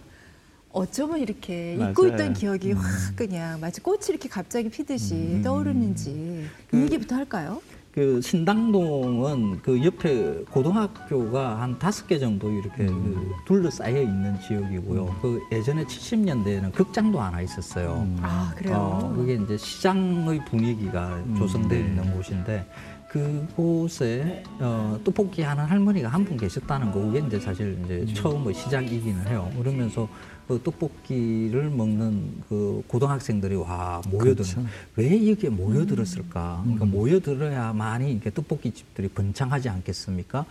어쩌면 0.77 1.19
이렇게 1.19 1.73
잊고 1.75 2.03
맞아요. 2.03 2.13
있던 2.15 2.33
기억이 2.33 2.71
음. 2.73 2.77
확 2.77 3.15
그냥 3.15 3.59
마치 3.61 3.79
꽃이 3.79 3.99
이렇게 4.09 4.27
갑자기 4.27 4.69
피듯이 4.69 5.13
음. 5.13 5.41
떠오르는지 5.43 6.45
그- 6.67 6.77
이 6.77 6.81
얘기부터 6.81 7.15
할까요? 7.15 7.61
그 7.93 8.19
신당동은 8.21 9.59
그 9.61 9.83
옆에 9.85 10.43
고등학교가 10.49 11.61
한 11.61 11.77
다섯 11.77 12.07
개 12.07 12.17
정도 12.17 12.49
이렇게 12.51 12.87
그 12.87 13.31
둘러싸여 13.45 14.01
있는 14.01 14.35
지역이고요. 14.41 15.15
그 15.21 15.39
예전에 15.51 15.83
70년대에는 15.85 16.71
극장도 16.71 17.21
하나 17.21 17.39
있었어요. 17.41 18.01
음. 18.07 18.17
아 18.23 18.51
그래요. 18.57 18.75
어, 18.75 19.13
그게 19.15 19.35
이제 19.35 19.55
시장의 19.55 20.43
분위기가 20.45 21.17
음. 21.27 21.35
조성되어 21.37 21.79
네. 21.79 21.85
있는 21.85 22.15
곳인데 22.15 22.65
그곳에 23.09 24.43
어, 24.59 24.99
떡볶이 25.03 25.43
하는 25.43 25.63
할머니가 25.63 26.09
한 26.09 26.25
분 26.25 26.35
계셨다는 26.35 26.91
거 26.91 26.99
그게 26.99 27.19
이제 27.27 27.39
사실 27.39 27.79
이제 27.85 28.05
음. 28.09 28.13
처음의 28.15 28.55
시작이기는 28.55 29.27
해요. 29.27 29.51
그러면서 29.55 30.09
그 30.47 30.61
떡볶이를 30.61 31.69
먹는 31.69 32.43
그 32.49 32.83
고등학생들이 32.87 33.55
와 33.55 34.01
모여드는 34.07 34.35
그렇죠. 34.35 34.65
왜 34.95 35.29
여기에 35.29 35.49
모여들었을까? 35.49 36.63
음. 36.65 36.75
그러니까 36.75 36.85
모여들어야만이 36.97 38.11
이렇게 38.11 38.29
떡볶이 38.29 38.71
집들이 38.71 39.07
번창하지 39.07 39.69
않겠습니까? 39.69 40.45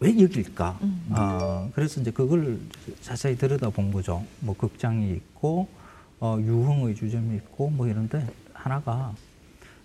왜 0.00 0.20
여길까? 0.20 0.78
어, 1.10 1.70
그래서 1.74 2.00
이제 2.00 2.10
그걸 2.10 2.58
자세히 3.00 3.36
들여다본 3.36 3.92
거죠. 3.92 4.24
뭐 4.40 4.56
극장이 4.56 5.12
있고 5.12 5.68
어, 6.20 6.36
유흥의 6.40 6.96
주점이 6.96 7.36
있고 7.36 7.70
뭐 7.70 7.86
이런데 7.86 8.26
하나가 8.52 9.14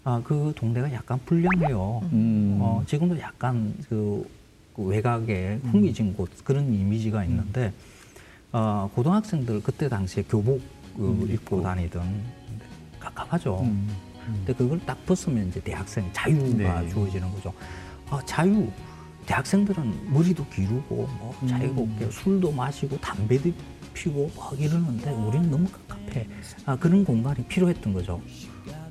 아, 0.04 0.22
그 0.24 0.54
동네가 0.56 0.92
약간 0.94 1.20
불량해요. 1.26 2.02
음. 2.12 2.58
어, 2.62 2.84
지금도 2.88 3.20
약간 3.20 3.76
그, 3.88 4.28
그 4.76 4.84
외곽에 4.84 5.60
흥미진 5.66 6.16
곳 6.16 6.30
그런 6.44 6.74
이미지가 6.74 7.24
있는데 7.26 7.72
어, 8.52 8.90
고등학생들 8.96 9.62
그때 9.62 9.88
당시에 9.88 10.24
교복 10.24 10.62
그 10.96 11.28
입고 11.32 11.62
다니던 11.62 12.24
깜깜하죠. 13.00 13.66
근데 14.26 14.54
그걸 14.54 14.80
딱 14.86 15.04
벗으면 15.06 15.48
이제 15.48 15.60
대학생 15.62 16.10
자유가 16.14 16.82
네. 16.82 16.90
주어지는 16.90 17.32
거죠. 17.32 17.54
아, 18.10 18.20
자유. 18.26 18.68
대학생들은 19.26 20.12
머리도 20.12 20.46
기르고 20.48 21.08
뭐 21.20 21.36
자유롭게 21.48 22.10
술도 22.10 22.52
마시고 22.52 22.98
담배도 23.00 23.52
피고 23.94 24.30
막 24.36 24.60
이러는데 24.60 25.12
우리는 25.12 25.52
너무 25.52 25.68
깝깝해. 25.88 26.28
아, 26.66 26.76
그런 26.76 27.06
공간이 27.06 27.44
필요했던 27.46 27.94
거죠. 27.94 28.20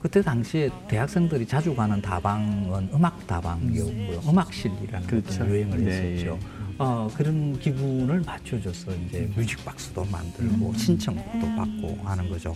그때 0.00 0.23
당시에 0.23 0.71
대학생들이 0.87 1.47
자주 1.47 1.75
가는 1.75 2.00
다방은 2.00 2.91
음악 2.95 3.27
다방이었고요. 3.27 4.21
음악실이라는 4.29 5.07
그렇죠. 5.09 5.38
것도 5.41 5.50
유행을 5.50 5.85
네, 5.85 5.91
했었죠. 5.91 6.38
어, 6.79 7.11
그런 7.17 7.59
기분을 7.59 8.21
맞춰줘서 8.21 8.95
이제 8.95 9.29
뮤직박스도 9.35 10.05
만들고 10.05 10.75
신청도 10.75 11.41
받고 11.57 11.99
하는 12.05 12.29
거죠. 12.31 12.55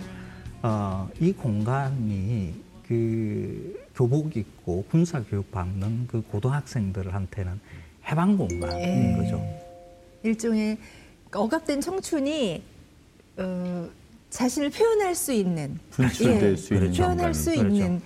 어, 0.63 1.09
이 1.21 1.33
공간이 1.33 2.55
그 2.87 3.85
교복 3.97 4.37
입고 4.37 4.85
군사 4.91 5.21
교육 5.25 5.51
받는 5.51 6.07
그 6.07 6.23
고등학생들한테는 6.23 7.61
해방 8.07 8.37
공간인 8.37 8.81
예. 8.81 9.17
거죠. 9.17 9.45
일종의 10.23 10.79
억압된 11.35 11.81
청춘이 11.81 12.63
어, 13.39 13.89
자신을 14.31 14.71
표현할 14.71 15.15
수 15.17 15.33
있는 15.33 15.79
분출될 15.91 16.57
수 16.57 16.75
있는 16.75 16.93
표현할. 16.93 17.35
수 17.35 17.51
그렇죠. 17.51 17.69
있는 17.69 18.01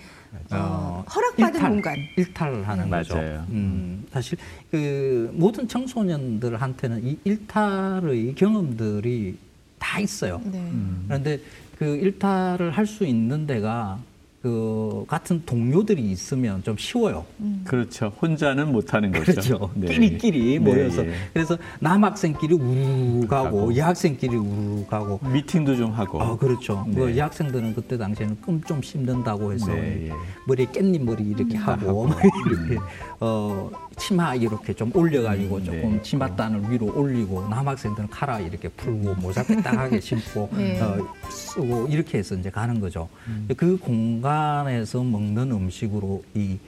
어, 0.51 0.57
어, 0.57 1.05
허락받은 1.15 1.55
일탈, 1.55 1.71
공간. 1.71 1.97
일탈하는 2.17 2.85
음, 2.85 2.91
거죠. 2.91 3.15
맞아요. 3.17 3.47
음, 3.51 4.07
사실 4.13 4.39
그 4.71 5.31
모든 5.35 5.67
청소년들한테는 5.69 7.07
이 7.07 7.19
일탈의 7.25 8.35
경험들이 8.35 9.37
다 9.79 10.01
있어요. 10.01 10.41
네. 10.45 10.59
음. 10.59 11.05
그런데 11.07 11.39
그 11.79 11.85
일탈을 11.85 12.71
할 12.71 12.87
수 12.87 13.05
있는 13.05 13.47
데가 13.47 13.99
그 14.47 15.05
같은 15.09 15.43
동료들이 15.45 16.01
있으면 16.13 16.63
좀 16.63 16.77
쉬워요. 16.79 17.25
그렇죠. 17.65 18.13
혼자는 18.23 18.71
못하는 18.71 19.11
거죠. 19.11 19.33
그렇죠. 19.33 19.71
네. 19.75 19.89
끼리끼리 19.89 20.61
모여서 20.61 21.03
네, 21.03 21.09
예. 21.09 21.15
그래서 21.33 21.59
남학생끼리 21.81 22.55
우르르 22.55 23.27
가고 23.27 23.45
가고. 23.57 23.77
여학생끼리 23.77 24.37
우르르 24.37 24.87
가고 24.87 25.19
미팅도 25.33 25.75
좀 25.75 25.91
하고. 25.91 26.23
아 26.23 26.37
그렇죠. 26.37 26.85
네. 26.87 26.95
그 26.95 27.17
여학생들은 27.17 27.75
그때 27.75 27.99
당시에는 27.99 28.41
끔 28.41 28.57
좀 28.67 28.83
씹는다고 28.83 29.53
해서 29.53 29.67
네, 29.67 30.09
예. 30.09 30.13
머리에 30.47 30.67
깻잎 30.67 31.01
머리 31.03 31.25
이렇게 31.25 31.57
하고 31.57 31.89
하고. 31.89 32.07
막 32.09 32.21
이렇게 32.47 32.79
어 33.21 33.71
치마 33.97 34.35
이렇게 34.35 34.73
좀 34.75 34.91
올려가지고 34.95 35.63
조금 35.63 35.93
네. 35.97 36.03
치맛단을 36.03 36.71
위로 36.71 36.93
올리고 36.99 37.49
남학생들은 37.49 38.09
카라 38.09 38.41
이렇게 38.41 38.69
풀고 38.69 39.15
모자 39.17 39.45
빽딱하게 39.45 40.01
신고 40.01 40.49
네. 40.57 40.81
어, 40.81 40.99
쓰고 41.29 41.87
이렇게 41.89 42.19
해서 42.19 42.35
이제 42.35 42.51
가는 42.51 42.81
거죠. 42.81 43.09
음. 43.29 43.49
그 43.57 43.77
공간 43.79 44.36
에서 44.69 45.03
먹는 45.03 45.51
음식으로 45.53 46.23
이 46.35 46.59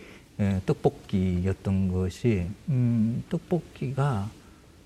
예, 0.40 0.60
떡볶이였던 0.66 1.92
것이 1.92 2.46
음, 2.68 3.24
떡볶이가 3.28 4.28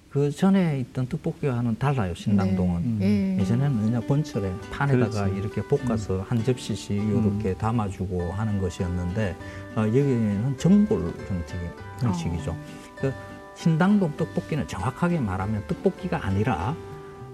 그 0.08 0.30
전에 0.30 0.78
있던 0.80 1.06
떡볶이와는 1.08 1.78
달라요 1.78 2.14
신당동은. 2.14 2.98
네. 2.98 3.36
예. 3.36 3.40
예전에는 3.40 3.82
그냥 3.82 4.06
번철에 4.06 4.52
판에다가 4.70 5.24
그렇지. 5.24 5.38
이렇게 5.38 5.62
볶아서 5.62 6.22
한 6.28 6.44
접시씩 6.44 6.92
이렇게 6.96 7.54
담아주고 7.54 8.32
하는 8.32 8.60
것이었는데 8.60 9.36
어, 9.76 9.80
여기는 9.80 10.58
전골 10.58 11.14
형식의 11.28 11.70
형식이죠. 12.00 12.56
그 12.96 13.12
신당동 13.54 14.16
떡볶이는 14.16 14.66
정확하게 14.66 15.20
말하면 15.20 15.66
떡볶이가 15.66 16.26
아니라 16.26 16.74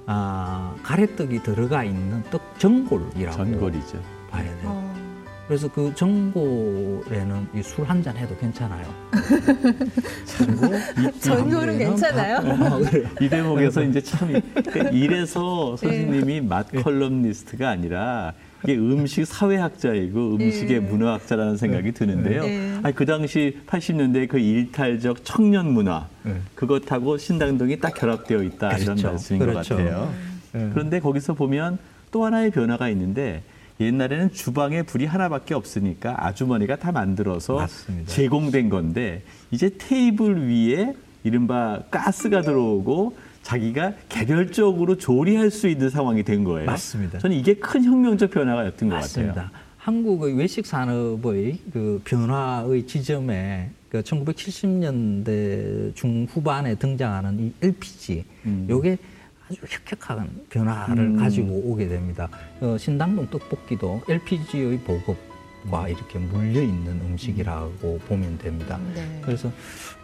아, 0.06 0.74
가래떡이 0.82 1.42
들어가 1.42 1.84
있는 1.84 2.22
떡 2.30 2.58
전골이라고 2.58 3.36
전골이죠. 3.36 4.00
봐야 4.30 4.44
돼요. 4.44 4.62
어, 4.66 4.97
그래서 5.48 5.66
그 5.72 5.92
전골에는 5.94 7.48
이 7.54 7.58
술 7.60 7.88
한 7.88 8.02
잔 8.02 8.16
해도 8.16 8.36
괜찮아요. 8.36 8.86
그리고 10.38 10.74
전골은 11.20 11.78
괜찮아요? 11.78 12.36
밥- 12.42 12.72
어, 12.72 12.78
그래요. 12.80 13.08
이 13.20 13.28
대목에서 13.30 13.82
이제 13.82 14.00
참 14.02 14.28
그러니까 14.54 14.90
이래서 14.90 15.76
네. 15.80 15.86
선생님이 15.88 16.40
맛 16.42 16.70
컬럼니스트가 16.70 17.68
아니라 17.70 18.34
이게 18.64 18.76
음식 18.76 19.24
사회학자이고 19.24 20.34
음식의 20.34 20.80
네. 20.82 20.86
문화학자라는 20.86 21.56
생각이 21.56 21.92
드는데요. 21.92 22.42
네. 22.42 22.78
아니, 22.82 22.94
그 22.94 23.06
당시 23.06 23.58
80년대 23.66 24.28
그 24.28 24.38
일탈적 24.38 25.24
청년 25.24 25.72
문화 25.72 26.08
네. 26.24 26.34
그것하고 26.56 27.16
신당동이 27.16 27.78
딱 27.80 27.94
결합되어 27.94 28.42
있다 28.42 28.68
이런 28.72 28.84
그렇죠. 28.96 29.08
말씀인 29.08 29.40
그렇죠. 29.40 29.76
것 29.76 29.82
같아요. 29.84 30.12
네. 30.52 30.70
그런데 30.74 31.00
거기서 31.00 31.32
보면 31.34 31.78
또 32.10 32.24
하나의 32.26 32.50
변화가 32.50 32.88
있는데 32.90 33.42
옛날에는 33.80 34.32
주방에 34.32 34.82
불이 34.82 35.06
하나밖에 35.06 35.54
없으니까 35.54 36.26
아주머니가 36.26 36.76
다 36.76 36.90
만들어서 36.92 37.56
맞습니다. 37.56 38.10
제공된 38.10 38.68
건데 38.70 39.22
이제 39.50 39.70
테이블 39.78 40.48
위에 40.48 40.94
이른바 41.22 41.80
가스가 41.90 42.42
들어오고 42.42 43.16
자기가 43.42 43.92
개별적으로 44.08 44.96
조리할 44.96 45.50
수 45.50 45.68
있는 45.68 45.90
상황이 45.90 46.22
된 46.22 46.44
거예요. 46.44 46.66
맞습니다. 46.66 47.18
저는 47.18 47.36
이게 47.36 47.54
큰 47.54 47.84
혁명적 47.84 48.30
변화였던 48.30 48.88
것 48.88 48.94
맞습니다. 48.96 49.34
같아요. 49.34 49.50
한국의 49.78 50.34
외식 50.36 50.66
산업의 50.66 51.58
그 51.72 52.00
변화의 52.04 52.86
지점에 52.86 53.70
그 53.88 54.02
1970년대 54.02 55.94
중후반에 55.94 56.74
등장하는 56.74 57.40
이 57.40 57.52
LPG, 57.62 58.24
음. 58.44 58.66
요게 58.68 58.98
아주 59.48 59.60
혁혁한 59.66 60.46
변화를 60.50 60.98
음. 60.98 61.16
가지고 61.16 61.52
오게 61.64 61.88
됩니다. 61.88 62.28
어, 62.60 62.76
신당동 62.78 63.28
떡볶이도 63.30 64.02
LPG의 64.08 64.78
보급과 64.80 65.88
이렇게 65.88 66.18
물려 66.18 66.62
있는 66.62 67.00
음식이라고 67.00 67.98
보면 68.06 68.38
됩니다. 68.38 68.78
네. 68.94 69.20
그래서 69.24 69.50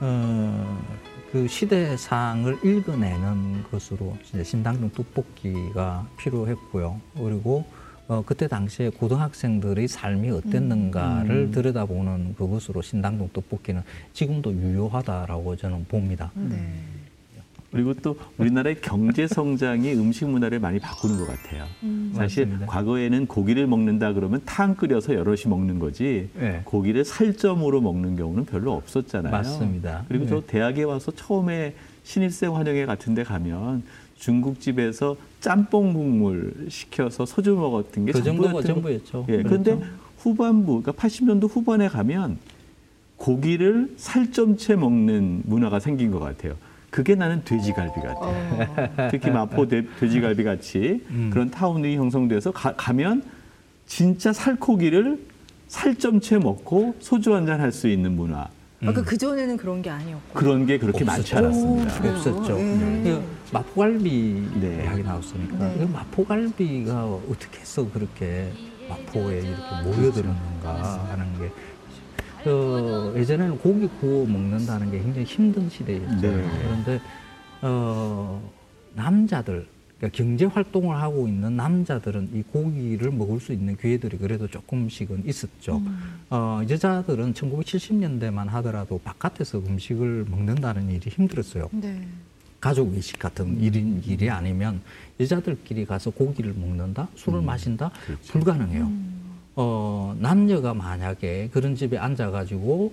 어, 0.00 0.84
그 1.30 1.46
시대상을 1.46 2.64
읽어내는 2.64 3.64
것으로 3.70 4.16
신당동 4.42 4.90
떡볶이가 4.90 6.06
필요했고요. 6.16 7.00
그리고 7.14 7.64
어, 8.06 8.22
그때 8.24 8.48
당시에 8.48 8.90
고등학생들의 8.90 9.88
삶이 9.88 10.30
어땠는가를 10.30 11.50
들여다보는 11.52 12.34
그것으로 12.34 12.82
신당동 12.82 13.30
떡볶이는 13.32 13.82
지금도 14.12 14.52
유효하다라고 14.52 15.56
저는 15.56 15.86
봅니다. 15.86 16.30
네. 16.34 16.74
그리고 17.74 17.92
또 17.94 18.16
우리나라의 18.38 18.80
경제 18.80 19.26
성장이 19.26 19.92
음식 19.98 20.26
문화를 20.28 20.60
많이 20.60 20.78
바꾸는 20.78 21.18
것 21.18 21.26
같아요. 21.26 21.64
사실 22.14 22.46
맞습니다. 22.46 22.66
과거에는 22.66 23.26
고기를 23.26 23.66
먹는다 23.66 24.12
그러면 24.12 24.40
탕 24.44 24.76
끓여서 24.76 25.14
여럿이 25.14 25.42
먹는 25.48 25.80
거지 25.80 26.28
네. 26.38 26.62
고기를 26.64 27.04
살점으로 27.04 27.80
먹는 27.80 28.16
경우는 28.16 28.44
별로 28.44 28.72
없었잖아요. 28.74 29.32
맞습니다. 29.32 30.04
그리고 30.08 30.26
저 30.28 30.40
네. 30.40 30.46
대학에 30.46 30.84
와서 30.84 31.10
처음에 31.10 31.74
신입생 32.04 32.54
환영회 32.54 32.86
같은 32.86 33.14
데 33.14 33.24
가면 33.24 33.82
중국집에서 34.18 35.16
짬뽕 35.40 35.92
국물 35.94 36.66
시켜서 36.68 37.26
소주 37.26 37.54
먹었던 37.56 38.06
게 38.06 38.12
그 38.12 38.22
정도가 38.22 38.62
전부였죠. 38.62 39.26
예, 39.30 39.42
그런데 39.42 39.74
그렇죠. 39.74 39.92
후반부, 40.18 40.82
그러니까 40.82 40.92
80년도 40.92 41.50
후반에 41.50 41.88
가면 41.88 42.38
고기를 43.16 43.94
살점채 43.96 44.76
먹는 44.76 45.42
문화가 45.44 45.80
생긴 45.80 46.10
것 46.12 46.20
같아요. 46.20 46.54
그게 46.94 47.16
나는 47.16 47.42
돼지갈비 47.44 47.92
같아요. 48.00 48.14
어, 48.20 49.08
특히 49.10 49.28
마포 49.28 49.66
돼, 49.66 49.84
돼지갈비 49.98 50.44
같이 50.44 51.04
음. 51.10 51.28
그런 51.32 51.50
타운이 51.50 51.96
형성돼서 51.96 52.52
가, 52.52 52.72
가면 52.76 53.24
진짜 53.84 54.32
살코기를 54.32 55.18
살점채 55.66 56.38
먹고 56.38 56.94
소주 57.00 57.34
한 57.34 57.46
잔 57.46 57.60
할 57.60 57.72
수 57.72 57.88
있는 57.88 58.14
문화. 58.14 58.46
아까 58.86 59.02
그 59.02 59.16
전에는 59.18 59.56
그런 59.56 59.82
게 59.82 59.90
아니었고. 59.90 60.34
그런 60.34 60.66
게 60.66 60.78
그렇게 60.78 61.04
많지 61.04 61.34
없었죠. 61.34 61.38
않았습니다. 61.38 61.98
그래요? 61.98 62.14
없었죠. 62.14 62.58
예. 62.60 63.02
그 63.02 63.22
마포갈비 63.52 64.48
네. 64.60 64.84
이야기 64.84 65.02
나왔으니까 65.02 65.56
네. 65.56 65.74
그 65.78 65.82
마포갈비가 65.92 67.06
어떻게 67.06 67.58
해서 67.58 67.90
그렇게 67.90 68.52
마포에 68.88 69.40
이렇게 69.40 69.82
모여들었는가 69.82 71.08
하는 71.10 71.38
게 71.40 71.50
그, 72.44 73.14
예전에는 73.16 73.58
고기 73.58 73.88
구워 74.00 74.26
먹는다는 74.26 74.90
게 74.90 74.98
굉장히 74.98 75.24
힘든 75.24 75.68
시대였죠. 75.68 76.20
네. 76.20 76.48
그런데 76.62 77.00
어, 77.62 78.50
남자들 78.94 79.66
그러니까 79.98 80.16
경제 80.16 80.44
활동을 80.44 80.96
하고 80.96 81.26
있는 81.26 81.56
남자들은 81.56 82.30
이 82.34 82.42
고기를 82.42 83.10
먹을 83.10 83.40
수 83.40 83.52
있는 83.52 83.76
기회들이 83.76 84.18
그래도 84.18 84.46
조금씩은 84.46 85.22
있었죠. 85.26 85.80
어, 86.30 86.60
여자들은 86.68 87.32
1970년대만 87.32 88.48
하더라도 88.48 88.98
바깥에서 88.98 89.58
음식을 89.58 90.26
먹는다는 90.28 90.90
일이 90.90 91.08
힘들었어요. 91.10 91.70
네. 91.72 92.06
가족 92.60 92.92
외식 92.92 93.18
같은 93.18 93.60
일인 93.60 94.02
일이 94.06 94.30
아니면 94.30 94.80
여자들끼리 95.20 95.84
가서 95.84 96.10
고기를 96.10 96.54
먹는다, 96.54 97.08
술을 97.14 97.42
마신다 97.42 97.90
불가능해요. 98.28 98.90
어, 99.56 100.14
남녀가 100.18 100.74
만약에 100.74 101.50
그런 101.52 101.74
집에 101.76 101.96
앉아가지고 101.96 102.92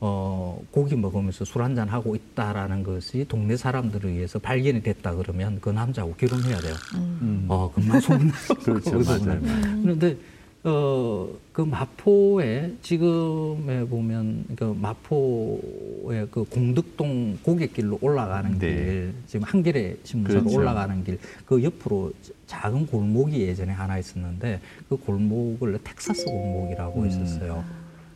어, 0.00 0.62
고기 0.70 0.96
먹으면서 0.96 1.44
술 1.44 1.62
한잔 1.62 1.88
하고 1.88 2.14
있다라는 2.14 2.82
것이 2.82 3.24
동네 3.26 3.56
사람들에 3.56 4.10
의해서 4.10 4.38
발견이 4.38 4.82
됐다 4.82 5.14
그러면 5.14 5.58
그 5.60 5.70
남자하고 5.70 6.14
결혼해야 6.16 6.60
돼요. 6.60 6.74
음. 6.96 7.46
어, 7.48 7.72
금방 7.74 8.00
소문나요. 8.00 8.32
그렇죠. 8.64 8.98
맞아요. 8.98 9.40
그런데 9.82 10.16
어, 10.64 11.28
그 11.52 11.60
마포에 11.60 12.74
지금에 12.80 13.84
보면 13.86 14.46
그 14.56 14.64
마포의 14.80 16.28
그 16.30 16.44
공덕동 16.50 17.38
고객길로 17.42 17.98
올라가는 18.00 18.58
네. 18.58 18.58
길, 18.58 19.14
지금 19.26 19.44
한겨레 19.44 19.98
신문사로 20.04 20.40
그렇죠. 20.40 20.58
올라가는 20.58 21.04
길, 21.04 21.18
그 21.44 21.62
옆으로 21.62 22.12
작은 22.46 22.86
골목이 22.86 23.40
예전에 23.42 23.72
하나 23.72 23.98
있었는데 23.98 24.60
그 24.88 24.96
골목을 24.96 25.78
텍사스 25.84 26.24
골목이라고 26.24 27.00
음. 27.00 27.06
있었어요. 27.08 27.64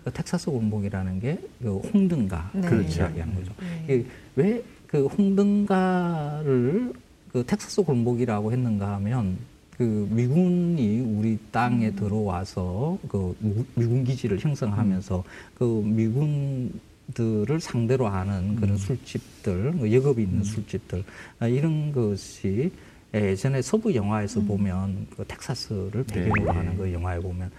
그 0.05 0.13
텍사스 0.13 0.51
골목이라는 0.51 1.21
게 1.21 1.39
그 1.61 1.77
홍등가 1.79 2.51
네. 2.55 2.69
그렇죠. 2.69 3.01
이야기하는 3.03 3.35
거죠. 3.35 3.53
네. 3.87 4.05
왜그 4.37 5.07
홍등가를 5.07 6.93
그 7.33 7.45
텍사스 7.45 7.83
골목이라고 7.83 8.53
했는가 8.53 8.95
하면 8.95 9.37
그 9.79 10.09
미군이 10.11 11.01
우리 11.03 11.39
땅에 11.53 11.93
들어와서 11.93 12.99
그 13.09 13.37
무- 13.39 13.65
미군 13.77 14.03
기지를 14.03 14.41
형성하면서 14.41 15.23
그 15.55 15.83
미군 15.85 16.81
들을 17.15 17.61
상대로 17.61 18.09
하는 18.09 18.57
그런 18.57 18.77
술집들, 18.77 19.73
뭐 19.73 19.91
역업이 19.91 20.21
있는 20.25 20.43
술집들 20.43 21.05
아, 21.39 21.47
이런 21.47 21.93
것이 21.93 22.73
예전에 23.15 23.63
서부 23.63 23.95
영화에서 23.95 24.41
보면 24.41 25.07
그 25.17 25.25
텍사스를 25.27 26.05
배경으로 26.05 26.45
네. 26.53 26.59
하는 26.59 26.77
그 26.77 26.93
영화에 26.93 27.21
보면 27.21 27.51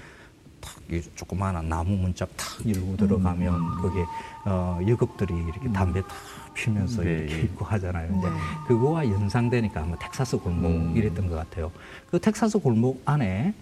탁이 0.60 1.02
조그마한 1.16 1.68
나무 1.70 1.96
문짝 1.96 2.30
탁 2.36 2.46
열고 2.68 2.98
들어가면 2.98 3.82
거기에 3.82 4.04
어 4.46 4.80
여급들이 4.88 5.34
이렇게 5.34 5.72
담배 5.72 6.02
탁 6.02 6.10
피면서 6.60 7.04
네. 7.04 7.12
이렇게 7.12 7.42
있고 7.44 7.66
하잖아요. 7.66 8.08
이제 8.18 8.28
네. 8.28 8.36
그거와 8.68 9.06
연상되니까 9.08 9.82
아마 9.82 9.96
텍사스 9.98 10.38
골목 10.38 10.70
음. 10.70 10.94
이랬던 10.96 11.30
것 11.30 11.36
같아요. 11.36 11.72
그 12.12 12.20
텍사스 12.20 12.60
골목 12.60 13.02
안에 13.06 13.54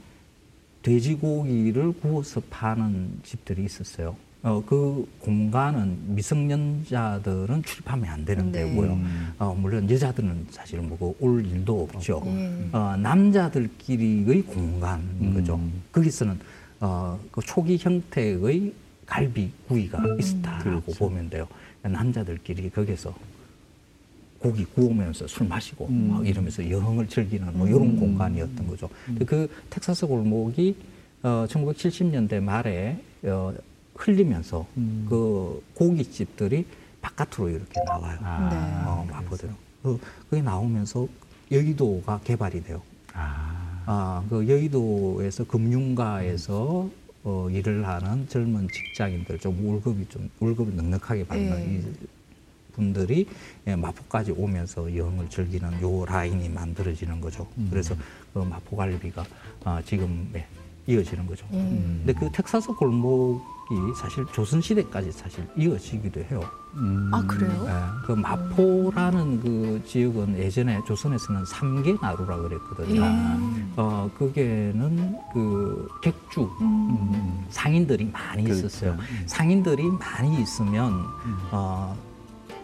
돼지고기를 0.82 1.94
구워서 2.02 2.42
파는 2.50 3.20
집들이 3.24 3.66
있었어요. 3.66 4.16
어, 4.44 4.64
그 4.66 5.08
공간은 5.20 6.16
미성년자들은 6.16 7.64
출입하면 7.64 8.10
안 8.10 8.26
되는 8.26 8.52
네. 8.52 8.64
데고요. 8.64 8.94
음. 8.94 9.34
어, 9.38 9.54
물론 9.60 9.90
여자들은 9.90 10.48
사실 10.52 10.80
뭐올 10.80 11.46
일도 11.46 11.90
없죠. 11.94 12.22
네. 12.26 12.70
어, 12.72 12.96
남자들끼리의 12.98 14.44
공간인 14.44 15.08
음. 15.22 15.34
거죠. 15.34 15.60
거기서는 15.92 16.40
어, 16.80 17.20
그 17.32 17.42
초기 17.42 17.78
형태의 17.78 18.74
갈비 19.06 19.52
구이가 19.68 20.02
있었다라고 20.20 20.82
그렇죠. 20.82 21.00
보면 21.00 21.30
돼요. 21.30 21.48
남자들끼리 21.88 22.70
거기서 22.70 23.16
고기 24.40 24.66
구우면서 24.66 25.28
술 25.28 25.48
마시고 25.48 25.88
음. 25.88 26.10
막 26.12 26.28
이러면서 26.28 26.70
여흥을 26.70 27.08
즐기는 27.08 27.58
뭐 27.58 27.68
이런 27.68 27.98
공간이었던 27.98 28.68
거죠. 28.68 28.90
근데 29.06 29.26
그 29.26 29.50
텍사스 29.70 30.06
골목이 30.08 30.76
어, 31.24 31.46
1970년대 31.50 32.40
말에 32.42 33.02
어, 33.24 33.54
흘리면서 33.96 34.66
음. 34.78 35.06
그 35.10 35.64
고깃집들이 35.74 36.66
바깥으로 37.02 37.50
이렇게 37.50 37.82
나와요. 37.84 38.18
아, 38.22 38.50
네. 38.50 38.90
어, 38.90 39.08
마포대로. 39.10 39.54
그, 39.82 40.00
그게 40.30 40.42
나오면서 40.42 41.08
여의도가 41.52 42.20
개발이 42.24 42.64
돼요. 42.64 42.82
아, 43.14 43.84
아, 43.86 44.24
그 44.30 44.48
여의도에서 44.48 45.46
금융가에서 45.46 46.90
어, 47.28 47.50
일을 47.50 47.86
하는 47.86 48.26
젊은 48.30 48.70
직장인들 48.70 49.38
좀 49.40 49.68
월급이 49.68 50.08
좀 50.08 50.30
월급을 50.40 50.78
넉넉하게 50.78 51.28
받는 51.28 51.60
예. 51.60 51.76
이 51.76 51.84
분들이 52.72 53.28
예, 53.68 53.76
마포까지 53.76 54.32
오면서 54.32 54.96
여행을 54.96 55.30
즐기는 55.30 55.82
요 55.82 56.06
라인이 56.06 56.48
만들어지는 56.48 57.20
거죠. 57.20 57.46
그래서 57.70 57.96
그 58.34 58.40
마포갈비가 58.40 59.26
아, 59.66 59.82
지금 59.86 60.32
예, 60.36 60.46
이어지는 60.88 61.28
거죠. 61.28 61.46
음. 61.54 62.02
근데 62.06 62.18
그 62.18 62.32
텍사스 62.32 62.74
골목이 62.74 63.76
사실 63.96 64.26
조선 64.34 64.62
시대까지 64.62 65.12
사실 65.12 65.46
이어지기도 65.58 66.22
해요. 66.22 66.42
음. 66.76 67.12
아 67.14 67.22
그래요? 67.28 67.66
예, 67.68 68.06
그 68.06 68.14
마포라는 68.14 69.42
그 69.42 69.82
지역은 69.86 70.38
예전에 70.38 70.80
조선에서는 70.88 71.46
삼계 71.46 71.98
나루라 72.02 72.38
그랬거든요. 72.38 73.02
예. 73.02 73.66
어, 73.76 74.10
그게는 74.18 75.18
그 75.34 75.88
객주 76.02 76.50
음. 76.62 77.46
상인들이 77.50 78.06
많이 78.12 78.44
그렇죠. 78.44 78.68
있었어요. 78.68 78.92
음. 78.94 79.24
상인들이 79.26 79.84
많이 80.00 80.42
있으면 80.42 81.04
어, 81.52 81.96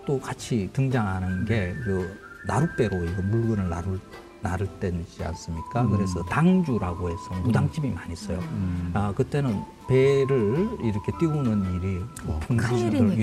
또 0.05 0.19
같이 0.19 0.69
등장하는 0.73 1.45
게 1.45 1.75
그 1.83 2.23
나룻배로 2.45 3.03
이거 3.05 3.21
물건을 3.21 3.69
나를 3.69 3.97
나를 4.43 4.67
때지 4.79 5.23
않습니까? 5.23 5.81
음. 5.81 5.91
그래서 5.91 6.21
당주라고 6.25 7.09
해서 7.09 7.41
무당집이 7.43 7.89
많이 7.89 8.13
있어요. 8.13 8.37
음. 8.39 8.91
아 8.93 9.13
그때는 9.13 9.63
배를 9.87 10.67
이렇게 10.83 11.11
띄우는 11.17 11.75
일이 11.75 12.03
뭐 12.25 12.39
풍수들. 12.41 12.93
이런 12.93 13.15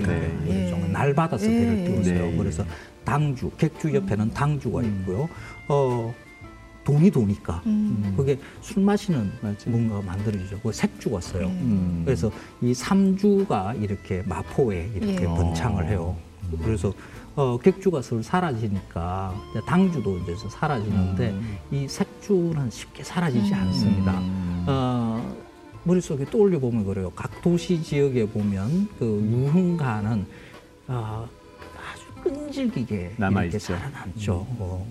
네. 0.45 0.71
좀 0.71 0.81
예. 0.81 0.89
날 0.89 1.15
받아서 1.15 1.45
예, 1.45 1.51
배를 1.51 1.79
예. 1.79 1.85
띄웠어요. 1.85 2.31
네. 2.31 2.37
그래서 2.37 2.65
당주, 3.05 3.51
객주 3.59 3.95
옆에는 3.95 4.33
당주가 4.33 4.81
음. 4.81 5.01
있고요. 5.01 5.29
어 5.69 6.13
돈이 6.85 7.11
도니까 7.11 7.63
음. 7.67 8.15
그게 8.17 8.39
술 8.63 8.83
마시는. 8.83 9.31
뭔가가 9.67 10.03
만들어지죠. 10.03 10.61
그 10.61 10.73
색주가 10.73 11.21
써요. 11.21 11.47
음. 11.49 12.03
그래서 12.05 12.31
이 12.63 12.73
삼주가 12.73 13.75
이렇게 13.75 14.23
마포에 14.23 14.91
이렇게 14.95 15.21
예. 15.21 15.27
번창을 15.27 15.87
해요. 15.87 16.17
그래서 16.65 16.93
어, 17.41 17.57
객주 17.57 17.91
가 17.91 18.03
슬 18.03 18.23
사라지니까 18.23 19.35
이제 19.51 19.61
당주도 19.67 20.19
이제 20.19 20.35
사라지는데 20.51 21.31
음. 21.31 21.59
이 21.71 21.89
색주는 21.89 22.71
쉽게 22.71 23.03
사라지지 23.03 23.55
음. 23.55 23.59
않습니다. 23.61 24.19
음. 24.19 24.65
어, 24.69 25.37
머릿속에 25.85 26.27
떠올려 26.27 26.59
보면 26.59 26.85
그래요. 26.85 27.11
각 27.17 27.41
도시 27.41 27.83
지역에 27.83 28.27
보면 28.29 28.89
그 28.99 29.07
유흥가는 29.07 30.27
어, 30.89 31.27
아주 31.79 32.23
끈질기게 32.23 33.15
남아있죠. 33.17 33.57
이렇게 33.57 33.59
살아남죠. 33.59 34.35
어, 34.35 34.57
어, 34.59 34.87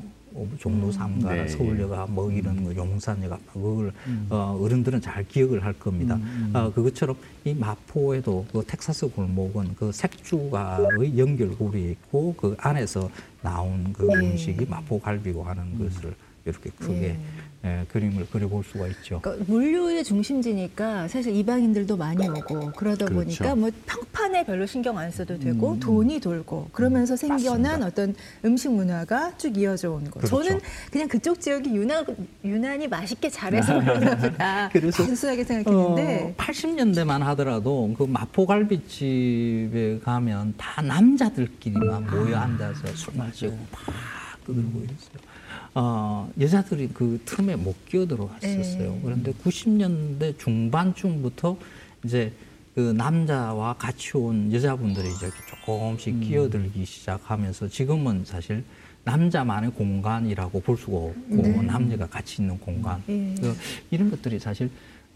종로 0.60 0.92
삼가, 0.92 1.34
네. 1.34 1.48
서울여가 1.48 2.08
뭐 2.08 2.32
이런 2.32 2.64
거, 2.64 2.76
용산여가 2.76 3.38
그걸 3.52 3.92
음. 4.08 4.28
어, 4.30 4.58
어른들은 4.62 5.02
잘 5.02 5.28
기억을 5.28 5.64
할 5.64 5.74
겁니다. 5.74 6.16
음, 6.16 6.52
음. 6.52 6.56
어, 6.56 6.72
그것처럼 6.72 7.16
이 7.46 7.54
마포에도 7.54 8.46
그 8.52 8.64
텍사스 8.66 9.10
골목은 9.10 9.76
그 9.76 9.92
색주가의 9.92 11.18
연결고리에 11.18 11.92
있고 11.92 12.36
그 12.36 12.56
안에서 12.60 13.10
나온 13.42 13.94
그 13.94 14.04
네. 14.04 14.16
음식이 14.16 14.66
마포 14.66 15.00
갈비고 15.00 15.44
하는 15.44 15.78
것을 15.80 16.14
이렇게 16.46 16.70
크게 16.72 17.18
예. 17.66 17.80
예, 17.80 17.86
그림을 17.90 18.28
그려볼 18.28 18.64
수가 18.64 18.88
있죠. 18.88 19.20
그러니까 19.22 19.46
물류의 19.52 20.04
중심지니까 20.04 21.08
사실 21.08 21.36
이방인들도 21.36 21.98
많이 21.98 22.28
오고 22.28 22.72
그러다 22.76 23.06
그렇죠. 23.06 23.14
보니까 23.14 23.56
뭐 23.56 23.70
평판에 23.86 24.46
별로 24.46 24.66
신경 24.66 24.98
안 24.98 25.12
써도 25.12 25.38
되고 25.38 25.74
음. 25.74 25.80
돈이 25.80 26.20
돌고 26.20 26.70
그러면서 26.72 27.16
생겨난 27.16 27.62
맞습니다. 27.62 27.86
어떤 27.88 28.16
음식 28.46 28.72
문화가 28.72 29.38
쭉 29.38 29.58
이어져 29.58 29.92
온 29.92 30.06
거. 30.06 30.20
그렇죠. 30.20 30.44
저는 30.44 30.60
그냥 30.92 31.08
그쪽 31.08 31.40
지역이 31.40 31.76
유난, 31.76 32.06
유난히 32.44 32.88
맛있게 32.88 33.30
잘해서 33.30 33.80
그러나 33.84 34.16
보다 34.18 34.70
그래서, 34.74 35.04
단순하게 35.04 35.44
생각했는데 35.44 36.36
어, 36.38 36.42
80년대만 36.42 37.20
하더라도 37.20 37.94
그 37.98 38.04
마포갈비집에 38.04 40.00
가면 40.04 40.54
다 40.58 40.82
남자들끼리만 40.82 42.10
모여 42.10 42.38
앉아서 42.38 42.88
술 42.96 43.14
마시고 43.16 43.58
막 43.72 44.19
떠들고 44.50 44.80
이랬어요. 44.80 45.20
어, 45.76 46.32
여자들이 46.40 46.90
그 46.94 47.22
틈에 47.26 47.56
못 47.56 47.86
끼어들어왔었어요. 47.86 48.92
네. 48.92 49.02
그런데 49.04 49.32
90년대 49.32 50.38
중반쯤부터 50.40 51.58
이제 52.04 52.34
그 52.76 52.94
남자와 52.94 53.74
같이 53.74 54.18
온 54.18 54.52
여자분들이 54.52 55.10
이제 55.12 55.30
조금씩 55.50 56.22
끼어들기 56.22 56.86
시작하면서 56.86 57.68
지금은 57.68 58.26
사실 58.26 58.64
남자만의 59.04 59.72
공간이라고 59.72 60.62
볼 60.62 60.78
수가 60.78 60.98
없고 60.98 61.42
네. 61.42 61.62
남녀가 61.62 62.08
같이 62.08 62.42
있는 62.42 62.58
공간 62.60 63.02
예. 63.10 63.34
그 63.40 63.56
이런 63.92 64.12
것들이 64.12 64.40
사실 64.40 64.70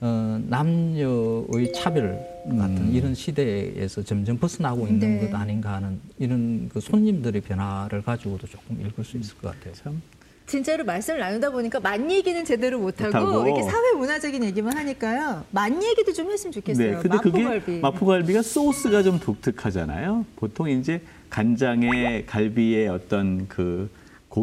어, 0.05 0.37
남녀의 0.49 1.71
차별 1.73 2.19
같은 2.45 2.77
음. 2.77 2.91
이런 2.93 3.15
시대에서 3.15 4.03
점점 4.03 4.37
벗어나고 4.37 4.85
있는 4.85 4.99
네. 5.21 5.29
것 5.29 5.33
아닌가 5.33 5.75
하는 5.75 5.97
이런 6.19 6.67
그 6.67 6.81
손님들의 6.81 7.39
변화를 7.39 8.01
가지고도 8.01 8.47
조금 8.47 8.81
읽을 8.85 9.05
수 9.05 9.15
있을 9.17 9.37
것 9.37 9.53
같아요. 9.53 9.73
참 9.75 10.01
진짜로 10.45 10.83
말씀을 10.83 11.21
나누다 11.21 11.51
보니까 11.51 11.79
만 11.79 12.11
얘기는 12.11 12.43
제대로 12.43 12.79
못하고, 12.79 13.17
못하고. 13.17 13.47
이렇게 13.47 13.63
사회 13.63 13.93
문화적인 13.93 14.43
얘기만 14.43 14.75
하니까요. 14.75 15.45
만 15.51 15.81
얘기도 15.81 16.11
좀 16.11 16.29
했으면 16.29 16.51
좋겠어요. 16.51 16.97
네, 16.97 17.01
근데 17.01 17.17
그게 17.19 17.41
마포갈비. 17.41 17.79
마포갈비가 17.79 18.41
소스가 18.41 19.03
좀 19.03 19.21
독특하잖아요. 19.21 20.25
보통 20.35 20.69
이제 20.69 21.01
간장에 21.29 22.25
갈비에 22.25 22.89
어떤 22.89 23.47
그 23.47 23.89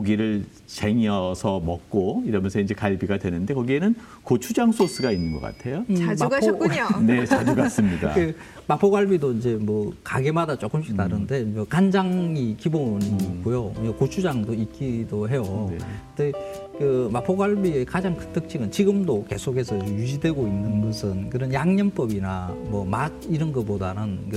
고기를 0.00 0.44
쟁여서 0.68 1.58
먹고 1.66 2.22
이러면서 2.24 2.60
이제 2.60 2.74
갈비가 2.74 3.18
되는데 3.18 3.54
거기에는 3.54 3.96
고추장 4.22 4.70
소스가 4.70 5.10
있는 5.10 5.32
것 5.32 5.40
같아요. 5.40 5.84
음, 5.90 5.96
자주 5.96 6.24
마포- 6.26 6.30
가셨군요. 6.30 6.86
네, 7.04 7.24
자주 7.26 7.56
갔습니다. 7.56 8.14
그 8.14 8.36
마포갈비도 8.68 9.32
이제 9.32 9.54
뭐 9.56 9.92
가게마다 10.04 10.54
조금씩 10.56 10.96
다른데 10.96 11.42
뭐 11.42 11.64
간장이 11.68 12.56
기본이고요. 12.56 13.62
뭐 13.78 13.96
고추장도 13.96 14.54
있기도 14.54 15.28
해요. 15.28 15.66
네. 15.72 15.78
근데 16.16 16.38
그 16.78 17.10
마포갈비의 17.12 17.84
가장 17.84 18.16
큰 18.16 18.32
특징은 18.32 18.70
지금도 18.70 19.24
계속해서 19.28 19.76
유지되고 19.88 20.46
있는 20.46 20.82
것은 20.82 21.30
그런 21.30 21.52
양념법이나 21.52 22.54
뭐 22.68 22.84
맛 22.84 23.10
이런 23.28 23.50
것보다는 23.52 24.30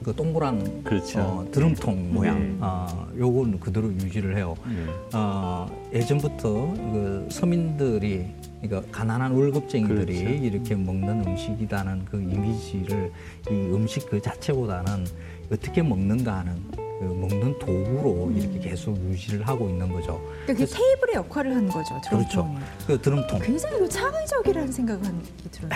그, 0.00 0.04
그 0.04 0.14
동그란 0.16 0.84
그렇죠. 0.84 1.20
어, 1.20 1.48
드럼통 1.50 2.12
모양 2.12 2.40
네. 2.40 2.56
어, 2.60 3.08
요건 3.18 3.58
그대로 3.60 3.88
유지를 3.92 4.36
해요. 4.36 4.56
네. 4.66 4.86
어, 5.14 5.68
예전부터 5.92 6.52
그 6.74 7.28
서민들이 7.30 8.26
그러니까 8.62 8.90
가난한 8.92 9.32
월급쟁이들이 9.32 10.24
그렇죠. 10.24 10.44
이렇게 10.44 10.74
먹는 10.74 11.26
음식이라는 11.26 12.04
그 12.04 12.20
이미지를 12.20 13.12
이 13.50 13.52
음식 13.52 14.08
그 14.10 14.20
자체보다는 14.20 15.06
어떻게 15.52 15.82
먹는가 15.82 16.38
하는 16.38 16.62
그 16.72 17.04
먹는 17.04 17.58
도구로 17.58 18.30
이렇게 18.36 18.58
계속 18.58 18.94
유지를 19.08 19.48
하고 19.48 19.68
있는 19.70 19.90
거죠. 19.90 20.20
그러니까 20.44 20.66
그 20.66 20.70
테이블의 20.70 21.14
역할을 21.14 21.56
하는 21.56 21.68
거죠. 21.68 21.98
드럼통이. 22.04 22.54
그렇죠. 22.58 22.86
그 22.86 23.00
드럼통. 23.00 23.38
굉장히 23.40 23.78
그 23.78 23.88
창의적이라는 23.88 24.70
생각이 24.70 25.08
들어요. 25.50 25.70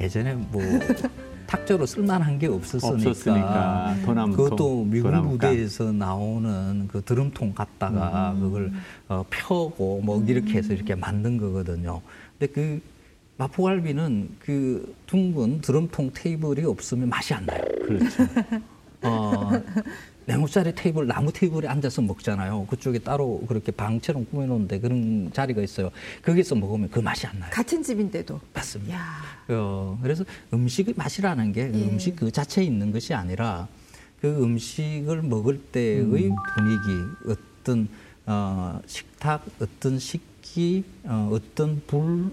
예전에 0.00 0.34
뭐 0.34 0.62
탁조로 1.50 1.84
쓸만한 1.84 2.38
게 2.38 2.46
없었으니까, 2.46 3.10
없었으니까 3.10 3.96
도남통, 4.04 4.36
그것도 4.36 4.84
미국 4.84 5.08
도남감. 5.08 5.30
무대에서 5.32 5.90
나오는 5.90 6.86
그 6.86 7.02
드럼통 7.02 7.54
갖다가 7.54 8.32
음. 8.36 8.40
그걸 8.40 8.72
어, 9.08 9.24
펴고 9.28 10.00
뭐 10.04 10.22
이렇게 10.28 10.58
해서 10.58 10.72
이렇게 10.72 10.94
만든 10.94 11.38
거거든요. 11.38 12.00
근데 12.38 12.52
그 12.52 12.80
마포갈비는 13.36 14.36
그 14.38 14.94
둥근 15.06 15.60
드럼통 15.60 16.12
테이블이 16.14 16.64
없으면 16.64 17.08
맛이 17.08 17.34
안 17.34 17.44
나요. 17.46 17.62
그렇죠. 17.84 18.22
어, 19.02 19.50
네모짜리 20.26 20.74
테이블, 20.74 21.06
나무 21.06 21.32
테이블에 21.32 21.66
앉아서 21.68 22.02
먹잖아요. 22.02 22.66
그쪽에 22.66 22.98
따로 22.98 23.42
그렇게 23.48 23.72
방처럼 23.72 24.26
꾸며놓은데 24.26 24.80
그런 24.80 25.30
자리가 25.32 25.62
있어요. 25.62 25.90
거기서 26.22 26.54
먹으면 26.54 26.90
그 26.90 27.00
맛이 27.00 27.26
안 27.26 27.38
나요. 27.38 27.50
같은 27.52 27.82
집인데도. 27.82 28.40
맞습니다. 28.54 28.94
야. 28.94 29.22
어, 29.48 29.98
그래서 30.02 30.24
음식의 30.52 30.94
맛이라는 30.96 31.52
게 31.52 31.62
예. 31.62 31.88
음식 31.88 32.16
그 32.16 32.30
자체에 32.30 32.64
있는 32.64 32.92
것이 32.92 33.14
아니라 33.14 33.66
그 34.20 34.28
음식을 34.28 35.22
먹을 35.22 35.58
때의 35.58 36.04
분위기, 36.04 36.30
어떤 37.26 37.88
어, 38.26 38.80
식탁, 38.86 39.44
어떤 39.60 39.98
식기, 39.98 40.84
어, 41.04 41.30
어떤 41.32 41.82
불, 41.86 42.30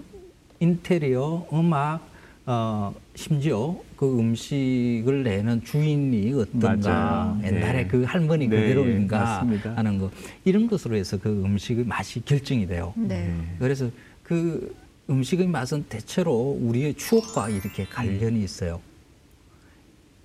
인테리어, 0.60 1.46
음악, 1.52 2.07
어, 2.50 2.94
심지어 3.14 3.76
그 3.94 4.18
음식을 4.18 5.22
내는 5.22 5.62
주인이 5.64 6.32
어떤가, 6.32 7.34
맞아요. 7.36 7.40
옛날에 7.44 7.82
네. 7.82 7.86
그 7.86 8.04
할머니 8.04 8.48
네, 8.48 8.56
그대로인가 8.56 9.18
맞습니다. 9.18 9.76
하는 9.76 9.98
거 9.98 10.10
이런 10.46 10.66
것으로 10.66 10.96
해서 10.96 11.18
그 11.18 11.28
음식의 11.28 11.84
맛이 11.84 12.24
결정이 12.24 12.66
돼요. 12.66 12.94
네. 12.96 13.34
그래서 13.58 13.90
그 14.22 14.74
음식의 15.10 15.46
맛은 15.46 15.84
대체로 15.90 16.58
우리의 16.62 16.94
추억과 16.94 17.50
이렇게 17.50 17.84
관련이 17.84 18.42
있어요. 18.42 18.80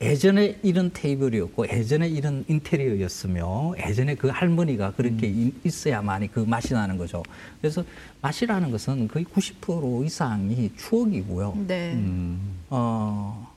예전에 0.03 0.57
이런 0.63 0.91
테이블이었고 0.93 1.67
예전에 1.69 2.07
이런 2.09 2.43
인테리어였으며 2.47 3.73
예전에 3.87 4.15
그 4.15 4.27
할머니가 4.27 4.91
그렇게 4.91 5.27
이- 5.27 5.53
있어야만이 5.63 6.31
그 6.31 6.41
맛이 6.41 6.73
나는 6.73 6.97
거죠. 6.97 7.23
그래서 7.61 7.83
맛이라는 8.21 8.69
것은 8.71 9.07
거의 9.07 9.25
90% 9.25 10.05
이상이 10.05 10.71
추억이고요. 10.77 11.63
네. 11.67 11.93
음. 11.93 12.39
어, 12.69 13.51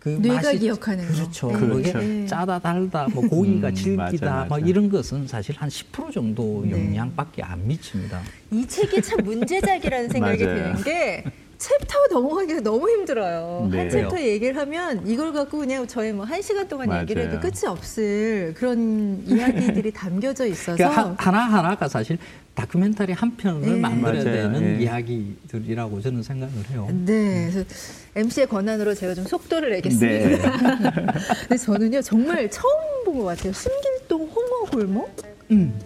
그 0.00 0.08
뇌가 0.10 0.52
기억하는 0.52 1.06
거. 1.06 1.12
그렇죠. 1.14 1.48
네. 1.52 1.58
그게 1.58 1.92
그렇죠. 1.92 2.26
짜다 2.26 2.58
달다 2.58 3.08
뭐 3.12 3.26
고기가 3.28 3.68
음, 3.68 3.74
질기다 3.74 4.26
맞아, 4.30 4.44
뭐 4.48 4.58
맞아. 4.58 4.66
이런 4.66 4.88
것은 4.88 5.26
사실 5.26 5.54
한 5.56 5.68
10% 5.68 6.12
정도 6.12 6.62
네. 6.64 6.72
영향밖에 6.72 7.42
안 7.42 7.66
미칩니다. 7.66 8.22
이 8.52 8.66
책이 8.66 9.02
참 9.02 9.24
문제작이라는 9.24 10.08
생각이. 10.08 10.38
드는 10.38 10.82
게 10.84 11.24
챕터 11.58 11.94
넘어가기가 12.10 12.60
너무 12.60 12.88
힘들어요. 12.90 13.68
네. 13.72 13.78
한 13.78 13.90
챕터 13.90 14.20
얘기를 14.20 14.56
하면 14.58 15.06
이걸 15.06 15.32
갖고 15.32 15.58
그냥 15.58 15.86
저희 15.86 16.12
뭐 16.12 16.26
한 16.26 16.42
시간 16.42 16.68
동안 16.68 17.00
얘기를 17.02 17.22
해도 17.22 17.36
맞아요. 17.36 17.40
끝이 17.40 17.66
없을 17.66 18.54
그런 18.56 19.22
이야기들이 19.26 19.90
담겨져 19.94 20.46
있어서 20.46 20.76
그러니까 20.76 21.14
하 21.18 21.30
나 21.30 21.38
하나가 21.40 21.88
사실 21.88 22.18
다큐멘터리 22.54 23.12
한 23.12 23.36
편을 23.36 23.60
네. 23.60 23.76
만들어야 23.80 24.12
맞아요. 24.24 24.52
되는 24.52 24.78
네. 24.78 24.84
이야기들이라고 24.84 26.00
저는 26.00 26.22
생각을 26.22 26.52
해요. 26.70 26.88
네, 27.04 27.50
그래서 27.52 27.68
MC의 28.14 28.46
권한으로 28.48 28.94
제가 28.94 29.14
좀 29.14 29.24
속도를 29.24 29.70
내겠습니다. 29.72 30.28
네. 30.28 31.06
근데 31.48 31.56
저는요 31.56 32.02
정말 32.02 32.50
처음 32.50 33.04
본 33.04 33.16
것 33.18 33.24
같아요. 33.24 33.52
신길동 33.52 34.22
홍어 34.28 34.70
골목. 34.70 35.10
음. 35.50 35.78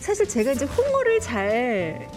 사실 0.00 0.26
제가 0.28 0.52
이제 0.52 0.64
홍어를 0.64 1.20
잘 1.20 2.08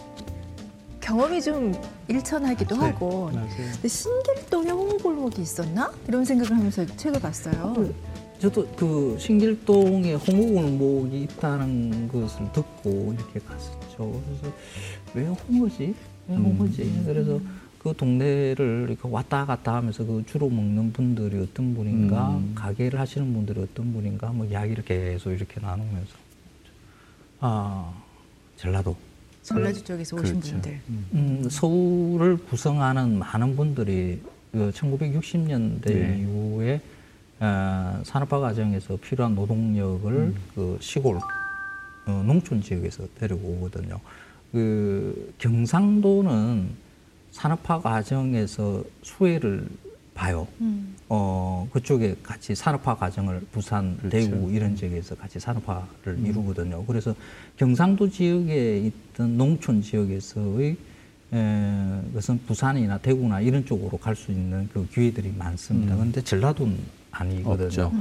경험이 1.01 1.41
좀 1.41 1.73
일천하기도 2.07 2.75
맞아요. 2.77 2.93
하고 2.93 3.31
맞아요. 3.33 3.47
근데 3.73 3.87
신길동에 3.87 4.69
홍어 4.71 4.97
골목이 4.97 5.41
있었나 5.41 5.91
이런 6.07 6.23
생각을 6.23 6.55
하면서 6.55 6.85
책을 6.85 7.19
봤어요. 7.19 7.91
저도 8.39 8.67
그 8.75 9.15
신길동에 9.19 10.15
홍어골목이 10.15 11.21
있다는 11.23 12.07
것을 12.07 12.51
듣고 12.53 13.13
이렇게 13.15 13.39
갔었죠. 13.39 14.21
그래서 14.25 14.55
왜 15.13 15.25
홍어지? 15.27 15.93
왜 16.27 16.35
홍어지? 16.35 17.03
그래서 17.05 17.39
그 17.77 17.93
동네를 17.95 18.97
왔다 19.03 19.45
갔다 19.45 19.75
하면서 19.75 20.03
그 20.03 20.23
주로 20.25 20.49
먹는 20.49 20.91
분들이 20.93 21.39
어떤 21.39 21.75
분인가, 21.75 22.29
음. 22.29 22.53
가게를 22.55 22.99
하시는 22.99 23.31
분들이 23.31 23.59
어떤 23.61 23.93
분인가, 23.93 24.29
뭐 24.29 24.45
이야기를 24.45 24.85
계속 24.85 25.31
이렇게 25.31 25.59
나누면서 25.59 26.13
아 27.41 27.91
전라도 28.57 28.95
전라도 29.43 29.83
쪽에서 29.83 30.15
오신 30.15 30.39
그렇죠. 30.39 30.51
분들. 30.51 30.79
음, 31.13 31.47
서울을 31.49 32.37
구성하는 32.37 33.17
많은 33.17 33.55
분들이 33.55 34.21
그 34.51 34.71
1960년대 34.73 35.85
네. 35.85 36.19
이후에 36.19 36.81
어, 37.39 38.01
산업화 38.03 38.39
과정에서 38.39 38.97
필요한 38.97 39.33
노동력을 39.33 40.13
음. 40.13 40.35
그 40.53 40.77
시골 40.79 41.17
어, 42.05 42.23
농촌 42.25 42.61
지역에서 42.61 43.07
데려오거든요. 43.19 43.99
그 44.51 45.33
경상도는 45.39 46.69
산업화 47.31 47.79
과정에서 47.79 48.83
수혜를 49.01 49.67
봐요. 50.13 50.47
음. 50.59 50.95
어, 51.09 51.67
그쪽에 51.71 52.15
같이 52.21 52.53
산업화 52.53 52.95
과정을 52.95 53.41
부산, 53.51 53.97
그렇죠. 53.97 54.09
대구 54.17 54.51
이런 54.51 54.75
지역에서 54.75 55.15
같이 55.15 55.39
산업화를 55.39 56.19
이루거든요. 56.23 56.85
그래서 56.85 57.15
경상도 57.57 58.09
지역에 58.09 58.79
있던 58.79 59.37
농촌 59.37 59.81
지역에서의 59.81 60.77
에, 61.33 62.01
것은 62.13 62.39
부산이나 62.45 62.97
대구나 62.97 63.39
이런 63.39 63.65
쪽으로 63.65 63.97
갈 63.97 64.15
수 64.15 64.31
있는 64.31 64.69
그 64.73 64.85
기회들이 64.89 65.33
많습니다. 65.37 65.95
그런데 65.95 66.21
전라도는 66.21 66.77
아니거든요. 67.11 67.65
없죠. 67.67 67.91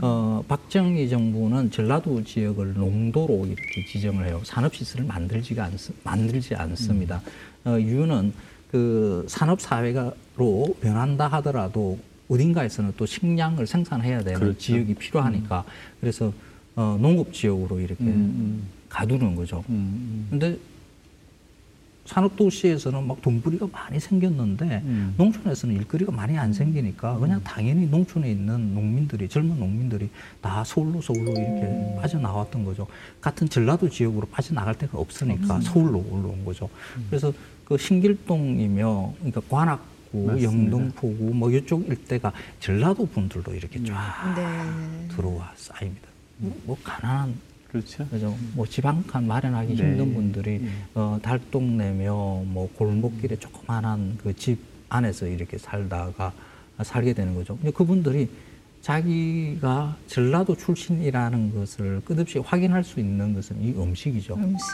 어, 0.00 0.42
박정희 0.48 1.08
정부는 1.08 1.70
전라도 1.70 2.22
지역을 2.24 2.74
농도로 2.74 3.46
이렇게 3.46 3.84
지정을 3.90 4.26
해요. 4.26 4.40
산업시설을 4.44 5.04
만들지가 5.06 5.64
않, 5.64 5.72
만들지 6.02 6.54
않습니다. 6.54 7.20
어, 7.64 7.78
이유는 7.78 8.32
그 8.70 9.24
산업사회 9.28 9.94
로 10.38 10.76
변한다 10.80 11.26
하더라도 11.26 11.98
어딘가에서는 12.28 12.92
또 12.96 13.06
식량을 13.06 13.66
생산해야 13.66 14.22
되는 14.22 14.38
그렇죠. 14.38 14.58
지역이 14.58 14.94
필요하니까 14.94 15.64
그래서 16.00 16.32
어, 16.76 16.96
농업 17.00 17.32
지역으로 17.32 17.80
이렇게 17.80 18.04
음, 18.04 18.62
가두는 18.88 19.34
거죠. 19.34 19.64
음, 19.68 20.28
근데 20.30 20.56
산업도시에서는 22.04 23.06
막 23.06 23.20
돈벌이가 23.20 23.68
많이 23.70 24.00
생겼는데 24.00 24.82
음. 24.84 25.14
농촌에서는 25.18 25.74
일거리가 25.76 26.12
많이 26.12 26.38
안 26.38 26.52
생기니까 26.52 27.18
그냥 27.18 27.42
당연히 27.42 27.86
농촌에 27.86 28.30
있는 28.30 28.74
농민들이 28.74 29.28
젊은 29.28 29.58
농민들이 29.58 30.08
다 30.40 30.64
서울로 30.64 31.02
서울로 31.02 31.32
이렇게 31.32 31.96
빠져나왔던 32.00 32.64
거죠. 32.64 32.86
같은 33.20 33.48
전라도 33.48 33.90
지역으로 33.90 34.26
빠져나갈 34.28 34.76
데가 34.76 34.98
없으니까 34.98 35.60
서울로 35.60 35.98
올라온 36.10 36.44
거죠. 36.44 36.70
그래서 37.10 37.32
그 37.64 37.76
신길동이며 37.76 39.14
그러니까 39.18 39.40
관악 39.50 39.97
구, 40.10 40.26
맞습니다. 40.26 40.52
영등포구 40.52 41.34
뭐 41.34 41.50
이쪽 41.50 41.86
일대가 41.88 42.32
전라도 42.60 43.06
분들도 43.06 43.54
이렇게 43.54 43.82
쫙 43.84 44.34
네. 44.36 45.08
들어와 45.14 45.52
쌓입니다. 45.56 46.08
뭐 46.64 46.76
가난한 46.82 47.34
그렇죠. 47.70 48.06
그죠? 48.08 48.34
뭐 48.54 48.64
지방칸 48.66 49.26
마련하기 49.26 49.74
네. 49.76 49.82
힘든 49.82 50.14
분들이 50.14 50.58
네. 50.60 50.68
어, 50.94 51.18
달동 51.22 51.76
내며 51.76 52.14
뭐 52.46 52.70
골목길에 52.76 53.36
조그만한 53.36 54.16
그 54.22 54.32
집 54.34 54.58
안에서 54.90 55.26
이렇게 55.26 55.58
살다가 55.58 56.32
살게 56.82 57.12
되는 57.12 57.34
거죠. 57.34 57.56
근데 57.58 57.70
그분들이 57.70 58.30
자기가 58.80 59.96
전라도 60.06 60.56
출신이라는 60.56 61.54
것을 61.54 62.00
끝없이 62.06 62.38
확인할 62.38 62.84
수 62.84 62.98
있는 63.00 63.34
것은 63.34 63.60
이 63.62 63.72
음식이죠. 63.72 64.34
음식. 64.34 64.64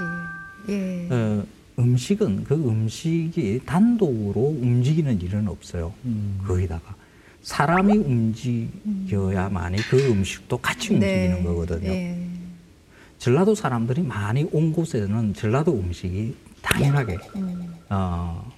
예. 0.68 1.09
어, 1.11 1.44
음식은 1.79 2.45
그 2.45 2.55
음식이 2.55 3.63
단독으로 3.67 4.41
움직이는 4.61 5.21
일은 5.21 5.49
없어요. 5.49 5.93
음. 6.05 6.41
거기다가 6.47 6.95
사람이 7.43 7.99
움직여야만이 7.99 9.79
그 9.91 10.11
음식도 10.11 10.59
같이 10.59 10.95
움직이는 10.95 11.45
거거든요. 11.45 11.91
예. 11.91 12.19
전라도 13.19 13.55
사람들이 13.55 14.03
많이 14.03 14.47
온 14.53 14.73
곳에는 14.73 15.35
전라도 15.35 15.73
음식이 15.73 16.35
당연하게 16.63 17.19
음. 17.37 17.75
어, 17.91 18.53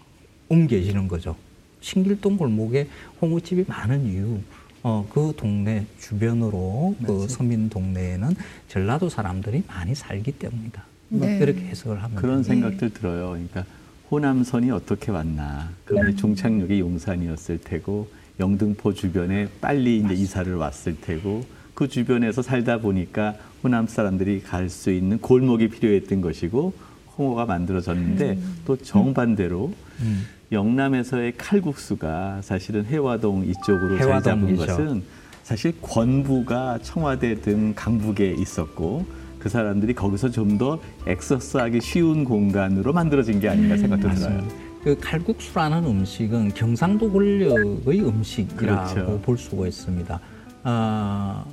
옮겨지는 0.49 1.09
거죠. 1.09 1.37
신길동 1.81 2.37
골목에 2.37 2.89
홍어집이 3.21 3.65
많은 3.69 4.07
이유, 4.07 4.39
어, 4.83 5.07
그 5.13 5.33
동네 5.37 5.87
주변으로 6.01 6.95
그 7.05 7.13
맞아요. 7.13 7.29
서민 7.29 7.69
동네에는 7.69 8.35
전라도 8.69 9.09
사람들이 9.09 9.63
많이 9.67 9.95
살기 9.95 10.33
때문이다. 10.33 10.85
뭐 11.09 11.27
네. 11.27 11.39
그렇게 11.39 11.61
해석을 11.61 12.03
하면 12.03 12.17
그런 12.17 12.43
됩니다. 12.43 12.69
생각들 12.69 12.91
들어요. 12.91 13.31
그러니까 13.31 13.65
호남선이 14.11 14.71
어떻게 14.71 15.11
왔나? 15.13 15.71
그러면 15.85 16.17
종착역이 16.17 16.81
용산이었을 16.81 17.59
테고 17.59 18.09
영등포 18.39 18.95
주변에 18.95 19.49
빨리 19.61 19.99
이제 19.99 20.15
이사를 20.15 20.53
왔을 20.55 20.97
테고 21.01 21.45
그 21.75 21.89
주변에서 21.89 22.43
살다 22.43 22.79
보니까 22.79 23.35
호남 23.63 23.87
사람들이 23.87 24.43
갈 24.43 24.69
수 24.69 24.91
있는 24.91 25.19
골목이 25.19 25.69
필요했던 25.69 26.21
것이고 26.21 26.73
홍어가 27.19 27.47
만들어졌는데 27.47 28.39
또 28.65 28.77
정반대로 28.77 29.73
음. 30.01 30.27
영남에서의 30.53 31.37
칼국수가 31.37 32.41
사실은 32.43 32.85
해화동 32.85 33.45
이쪽으로 33.47 33.99
자리 33.99 34.23
잡은. 34.23 34.57
것은 34.57 35.03
사실 35.43 35.73
권부가 35.81 36.79
청와대 36.83 37.41
등 37.41 37.73
강북에 37.75 38.33
있었고 38.39 39.07
그 39.47 39.51
사람들이 39.51 39.95
거기서 39.95 40.31
좀 40.31 40.57
더 40.59 40.81
액세스하기 41.07 41.81
쉬운 41.83 42.25
공간으로 42.25 42.93
만들어진 42.93 43.39
게 43.39 43.49
아닌가 43.49 43.77
생각도 43.77 44.09
들어요. 44.09 44.31
맞습니다. 44.31 44.55
그 44.83 44.99
칼국수라는 44.99 45.85
음식은 45.85 46.55
경상도 46.55 47.13
권력의 47.13 48.01
음식이라고 48.01 48.95
그렇죠. 48.95 49.21
볼 49.21 49.37
수가 49.37 49.67
있습니다. 49.69 50.21
아, 50.65 51.45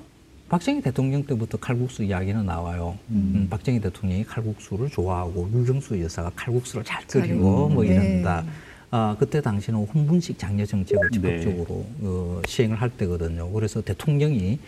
박정희 0.47 0.82
대통령 0.82 1.23
때부터 1.23 1.58
칼국수 1.58 2.03
이야기는 2.03 2.45
나와요. 2.45 2.97
음, 3.10 3.45
박정희 3.49 3.82
대통령이 3.82 4.23
칼국수를 4.23 4.89
좋아하고 4.89 5.49
유정수 5.53 6.01
여사가 6.01 6.32
칼국수를 6.36 6.86
잘 6.86 7.06
끓이고 7.06 7.67
잘뭐 7.69 7.84
네. 7.84 7.89
이런다. 7.89 8.43
아, 8.89 9.15
그때 9.19 9.41
당시는 9.41 9.86
혼분식 9.86 10.39
장려 10.39 10.65
정책을 10.65 11.10
네. 11.12 11.41
적극적으로 11.41 11.86
어, 12.01 12.41
시행을 12.47 12.79
할 12.79 12.89
때거든요. 12.91 13.51
그래서 13.51 13.82
대통령이 13.82 14.60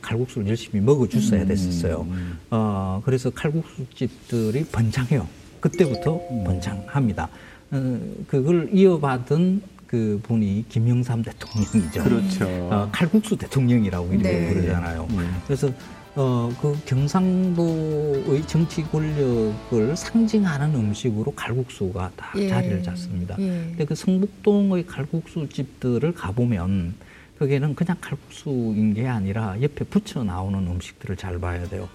칼국수를 0.00 0.48
열심히 0.48 0.80
먹어줬어야 0.80 1.44
됐었어요. 1.44 2.06
어, 2.50 3.02
그래서 3.04 3.30
칼국수 3.30 3.86
집들이 3.94 4.64
번창해요. 4.64 5.26
그때부터 5.60 6.20
번창합니다. 6.44 7.28
어, 7.72 8.00
그걸 8.26 8.70
이어받은 8.72 9.62
그 9.86 10.18
분이 10.22 10.64
김영삼 10.70 11.22
대통령이죠. 11.22 12.04
그렇죠. 12.04 12.46
어, 12.70 12.88
칼국수 12.90 13.36
대통령이라고 13.36 14.14
이렇게 14.14 14.32
네. 14.32 14.48
부르잖아요. 14.54 15.06
음. 15.10 15.42
그래서 15.46 15.70
어, 16.14 16.50
그 16.60 16.76
경상도의 16.84 18.46
정치 18.46 18.82
권력을 18.82 19.96
상징하는 19.96 20.74
음식으로 20.74 21.32
칼국수가 21.32 22.10
다 22.16 22.32
예. 22.36 22.48
자리를 22.48 22.82
잡습니다. 22.82 23.34
예. 23.38 23.46
근데 23.68 23.84
그 23.84 23.94
성북동의 23.94 24.86
칼국수 24.86 25.48
집들을 25.48 26.12
가보면 26.12 26.94
거기에는 27.42 27.74
그냥 27.74 27.96
칼국수인 28.00 28.94
게 28.94 29.08
아니라 29.08 29.60
옆에 29.60 29.84
붙여 29.84 30.22
나오는 30.22 30.64
음식들을 30.64 31.16
잘 31.16 31.40
봐야 31.40 31.66
돼요. 31.68 31.88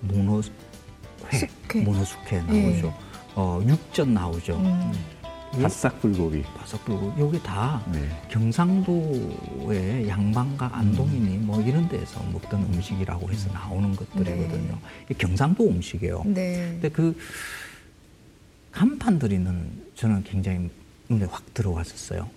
문어 0.00 0.40
회, 1.32 1.38
숙회. 1.38 1.80
문어 1.82 2.04
숙회 2.04 2.40
나오죠. 2.40 2.86
예. 2.86 2.92
어, 3.34 3.60
육전 3.66 4.14
나오죠. 4.14 4.56
음. 4.58 4.92
바싹 5.60 6.00
불고기. 6.00 6.42
바삭 6.56 6.84
불고 6.84 7.12
요게 7.18 7.42
다 7.42 7.84
네. 7.92 8.08
경상도의 8.30 10.08
양반가 10.08 10.70
안동이니 10.72 11.38
뭐 11.38 11.60
이런 11.60 11.88
데서 11.88 12.22
먹던 12.32 12.62
음식이라고 12.62 13.30
해서 13.30 13.52
나오는 13.52 13.94
것들이거든요. 13.96 14.78
이게 15.04 15.14
경상도 15.14 15.68
음식이에요. 15.68 16.22
네. 16.26 16.70
근데 16.80 16.88
그 16.88 17.18
간판들이는 18.70 19.82
저는 19.96 20.22
굉장히 20.24 20.70
눈에 21.08 21.26
확 21.26 21.52
들어왔었어요. 21.52 22.30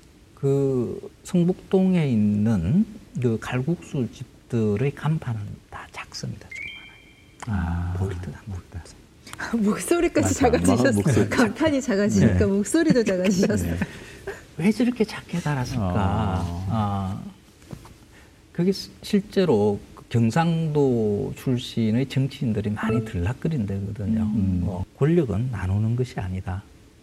그 0.46 1.12
성북동에 1.24 2.08
있는 2.08 2.86
그 3.20 3.40
칼국수 3.42 4.08
집들의 4.14 4.94
간판은 4.94 5.42
다 5.72 5.88
작습니다. 5.92 6.48
좀 7.48 7.50
많아요. 7.50 7.64
아, 7.64 7.94
보일 7.98 8.12
듯안 8.22 8.40
보일 8.46 8.62
듯. 8.70 9.58
목소리까지. 9.58 10.36
작아지셨어요. 10.36 11.30
간판이 11.32 11.82
작아지니까 11.82 12.38
네. 12.38 12.46
목소리도 12.46 13.04
작아지셨어요. 13.04 13.72
네. 13.74 13.80
왜 14.58 14.72
저렇게 14.72 15.04
작게 15.04 15.40
달았을까? 15.40 15.84
어. 16.48 16.68
아, 16.70 17.24
그게 18.52 18.72
시- 18.72 18.92
실제로 19.02 19.80
그 19.96 20.04
경상도 20.10 21.34
출신의 21.38 22.08
정치인들이 22.08 22.70
많이 22.70 23.04
들락거린 23.04 23.66
데거든요. 23.66 24.22
음. 24.22 24.62
어, 24.68 24.86
권력은 25.00 25.50
나누는 25.52 25.96
것이 25.96 26.20
아니다. 26.20 26.62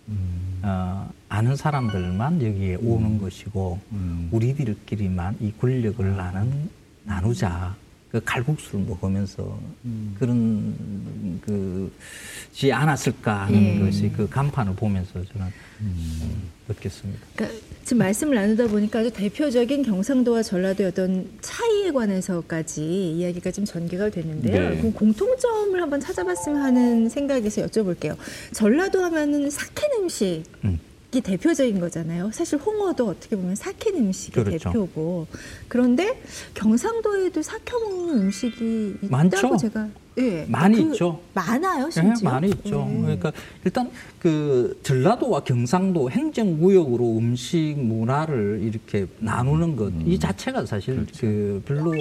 음. 0.08 0.60
어, 0.62 1.10
아는 1.28 1.56
사람들만 1.56 2.42
여기에 2.42 2.76
오는 2.76 3.18
것이고 3.20 3.80
음. 3.92 4.28
우리들끼리만 4.32 5.36
이 5.40 5.52
권력을 5.60 6.16
나는 6.16 6.70
나누자. 7.04 7.74
그 8.12 8.20
칼국수를 8.22 8.84
먹으면서 8.84 9.58
음. 9.86 10.14
그런 10.18 11.40
그지 11.40 12.70
않았을까 12.70 13.46
하는 13.46 13.76
예. 13.76 13.80
것이 13.80 14.12
그 14.14 14.28
간판을 14.28 14.74
보면서 14.74 15.12
저는 15.12 15.46
음. 15.80 16.18
음, 16.20 16.50
느꼈습니다. 16.68 17.20
그러니까 17.34 17.58
지금 17.84 17.98
말씀을 17.98 18.34
나누다 18.34 18.66
보니까 18.66 18.98
아주 18.98 19.10
대표적인 19.10 19.82
경상도와 19.84 20.42
전라도의 20.42 20.90
어떤 20.90 21.26
차이에 21.40 21.90
관해서까지 21.90 23.12
이야기가 23.12 23.50
좀 23.50 23.64
전개가 23.64 24.10
됐는데요. 24.10 24.70
네. 24.70 24.76
그럼 24.76 24.92
공통점을 24.92 25.80
한번 25.80 25.98
찾아봤으면 25.98 26.60
하는 26.60 27.08
생각에서 27.08 27.66
여쭤볼게요. 27.66 28.14
전라도 28.52 29.02
하면은 29.04 29.48
사케 29.48 29.86
음식. 29.98 30.42
음. 30.64 30.78
이 31.14 31.20
대표적인 31.20 31.78
거잖아요. 31.78 32.30
사실 32.32 32.58
홍어도 32.58 33.08
어떻게 33.08 33.36
보면 33.36 33.54
삭힌 33.54 33.96
음식이 33.96 34.32
그렇죠. 34.32 34.70
대표고 34.70 35.26
그런데 35.68 36.22
경상도에도 36.54 37.42
삭혀 37.42 37.78
먹는 37.80 38.22
음식이 38.22 38.96
있다고 39.02 39.10
많죠. 39.10 39.56
제가 39.58 39.88
예 40.16 40.46
많이 40.48 40.76
그 40.76 40.92
있죠. 40.92 41.20
많아요, 41.34 41.86
예, 41.86 41.90
심지어 41.90 42.30
많이 42.30 42.48
있죠. 42.48 42.88
예. 42.90 43.00
그러니까 43.02 43.32
일단 43.62 43.90
그 44.18 44.78
전라도와 44.82 45.40
경상도 45.40 46.10
행정구역으로 46.10 47.18
음식 47.18 47.74
문화를 47.76 48.60
이렇게 48.62 49.06
나누는 49.18 49.76
것이 49.76 50.18
자체가 50.18 50.64
사실 50.64 51.06
그 51.18 51.62
별로 51.66 51.92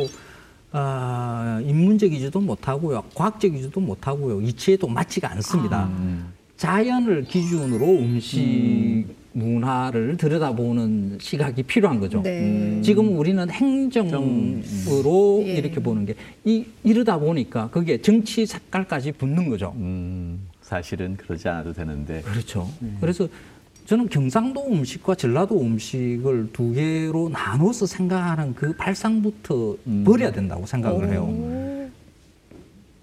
아, 0.73 1.59
인문적이지도 1.65 2.39
못하고요, 2.39 3.03
과학적이지도 3.13 3.81
못하고요, 3.81 4.39
이치에도 4.39 4.87
맞지가 4.87 5.29
않습니다. 5.33 5.87
음. 5.87 6.31
자연을 6.61 7.23
기준으로 7.23 7.87
음식 7.87 9.07
문화를 9.31 10.15
들여다보는 10.15 11.17
시각이 11.19 11.63
필요한 11.63 11.99
거죠. 11.99 12.21
네. 12.21 12.79
지금 12.83 13.17
우리는 13.17 13.49
행정으로 13.49 15.41
예. 15.47 15.53
이렇게 15.53 15.79
보는 15.81 16.05
게 16.05 16.13
이, 16.45 16.63
이러다 16.83 17.17
보니까 17.17 17.71
그게 17.71 17.99
정치 17.99 18.45
색깔까지 18.45 19.13
붙는 19.13 19.49
거죠. 19.49 19.73
음, 19.77 20.41
사실은 20.61 21.17
그러지 21.17 21.49
않아도 21.49 21.73
되는데. 21.73 22.21
그렇죠. 22.21 22.69
그래서 22.99 23.27
저는 23.87 24.09
경상도 24.09 24.67
음식과 24.67 25.15
전라도 25.15 25.59
음식을 25.59 26.49
두 26.53 26.73
개로 26.73 27.29
나눠서 27.29 27.87
생각하는 27.87 28.53
그 28.53 28.75
발상부터 28.75 29.77
음. 29.87 30.03
버려야 30.05 30.31
된다고 30.31 30.67
생각을 30.67 31.09
해요. 31.09 31.81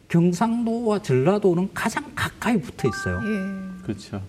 오, 0.09 0.19
경상도와 0.19 1.03
전라도는 1.03 1.69
가장 1.75 2.05
가까이 2.15 2.61
붙어 2.61 2.89
있어요. 2.89 3.21
예. 3.23 3.83
그렇죠. 3.83 4.21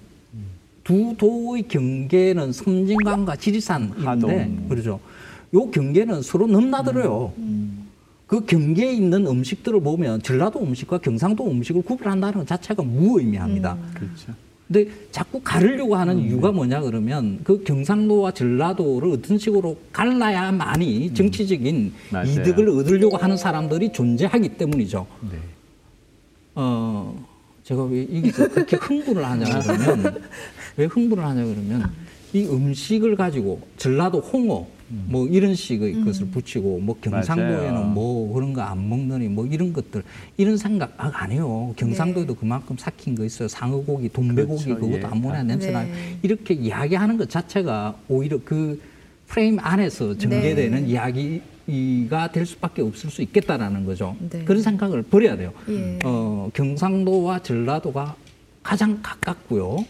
두 0.84 1.16
도의 1.18 1.68
경계는 1.68 2.52
섬진강과 2.52 3.36
지리산인데 3.38 4.02
하동. 4.04 4.68
그렇죠. 4.68 5.00
요 5.54 5.72
경계는 5.72 6.22
서로 6.22 6.48
넘나들어요. 6.48 7.32
그 8.28 8.46
경계에 8.46 8.92
있는 8.94 9.26
음식들을 9.26 9.82
보면 9.82 10.22
전라도 10.22 10.62
음식과 10.62 11.00
경상도 11.00 11.50
음식을 11.50 11.82
구별한다는 11.84 12.40
것 12.40 12.48
자체가 12.48 12.84
무의미합니다. 12.84 13.78
그렇죠. 13.94 14.34
근데 14.68 14.88
자꾸 15.12 15.42
가르려고 15.44 15.96
하는 15.96 16.20
이유가 16.20 16.52
뭐냐 16.52 16.82
그러면 16.82 17.40
그 17.44 17.64
경상도와 17.64 18.32
전라도를 18.32 19.12
어떤 19.12 19.40
식으로 19.40 19.78
갈라야만이 19.92 21.14
정치적인 21.16 21.94
맞아요. 22.12 22.32
이득을 22.32 22.70
얻으려고 22.70 23.18
하는 23.18 23.36
사람들이 23.36 23.92
존재하기 23.92 24.50
때문이죠. 24.50 25.08
네. 25.32 25.38
어, 26.62 27.26
제가 27.64 27.84
왜 27.86 28.02
여기서 28.02 28.50
그렇게 28.50 28.76
흥분을 28.76 29.24
하냐 29.24 29.62
그러면, 29.62 30.22
왜 30.76 30.86
흥분을 30.86 31.24
하냐 31.24 31.46
그러면, 31.46 31.90
이 32.34 32.44
음식을 32.46 33.16
가지고 33.16 33.62
전라도 33.78 34.20
홍어, 34.20 34.68
뭐 35.06 35.26
이런 35.28 35.56
식의 35.56 36.04
것을 36.04 36.28
붙이고, 36.28 36.80
뭐 36.80 36.98
경상도에는 37.00 37.74
맞아요. 37.74 37.86
뭐 37.88 38.34
그런 38.34 38.52
거 38.54 38.62
안 38.62 38.90
먹느니 38.90 39.30
뭐 39.30 39.46
이런 39.46 39.72
것들, 39.72 40.04
이런 40.36 40.58
생각 40.58 40.94
아, 40.98 41.10
안 41.14 41.32
해요. 41.32 41.74
경상도에도 41.78 42.34
네. 42.34 42.40
그만큼 42.40 42.76
삭힌 42.78 43.16
거 43.16 43.24
있어요. 43.24 43.48
상어고기, 43.48 44.10
돈배고기, 44.10 44.66
그렇죠. 44.66 44.82
그것도 44.82 45.02
예. 45.02 45.06
아무나 45.06 45.44
냄새 45.44 45.72
나요. 45.72 45.88
네. 45.88 46.18
이렇게 46.24 46.56
이야기하는 46.56 47.18
것 47.18 47.30
자체가 47.30 47.96
오히려 48.10 48.38
그 48.44 48.82
프레임 49.28 49.60
안에서 49.60 50.18
전개되는 50.18 50.84
네. 50.86 50.90
이야기 50.92 51.42
가 52.10 52.32
될 52.32 52.46
수밖에 52.46 52.82
없을 52.82 53.10
수 53.10 53.22
있겠다라는 53.22 53.86
거죠. 53.86 54.16
네. 54.30 54.44
그런 54.46 54.62
생각을 54.62 55.04
버려야 55.04 55.36
돼요. 55.38 55.54
예. 55.70 56.00
어, 56.04 56.50
경상도와 56.54 57.40
전라도가 57.44 58.16
가장 58.64 59.00
가깝고요. 59.02 59.86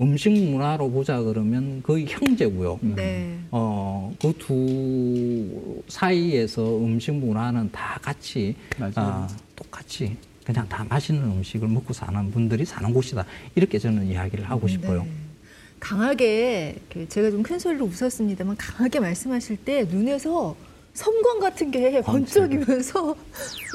음식 0.00 0.30
문화로 0.32 0.90
보자 0.90 1.20
그러면 1.22 1.80
거의 1.82 2.06
형제고요. 2.08 2.78
네. 2.82 3.38
어, 3.50 4.12
그 4.20 4.32
두 4.38 5.82
사이에서 5.88 6.78
음식 6.78 7.12
문화는 7.14 7.70
다 7.70 7.98
같이. 8.02 8.54
아, 8.94 9.28
똑같이 9.54 10.16
그냥 10.44 10.68
다 10.68 10.84
맛있는 10.88 11.22
음식을 11.22 11.68
먹고 11.68 11.92
사는 11.92 12.30
분들이 12.32 12.64
사는 12.64 12.92
곳이다. 12.92 13.24
이렇게 13.54 13.78
저는 13.78 14.06
이야기를 14.06 14.48
하고 14.50 14.66
싶어요. 14.66 15.02
네. 15.04 15.10
강하게 15.78 16.76
그 16.92 17.08
제가 17.08 17.30
좀 17.30 17.42
큰 17.42 17.58
소리로 17.58 17.86
웃었습니다만 17.86 18.56
강하게 18.56 19.00
말씀하실 19.00 19.56
때 19.58 19.84
눈에서 19.84 20.56
섬광 20.94 21.40
같은 21.40 21.70
게 21.70 22.00
번쩍이면서 22.02 23.16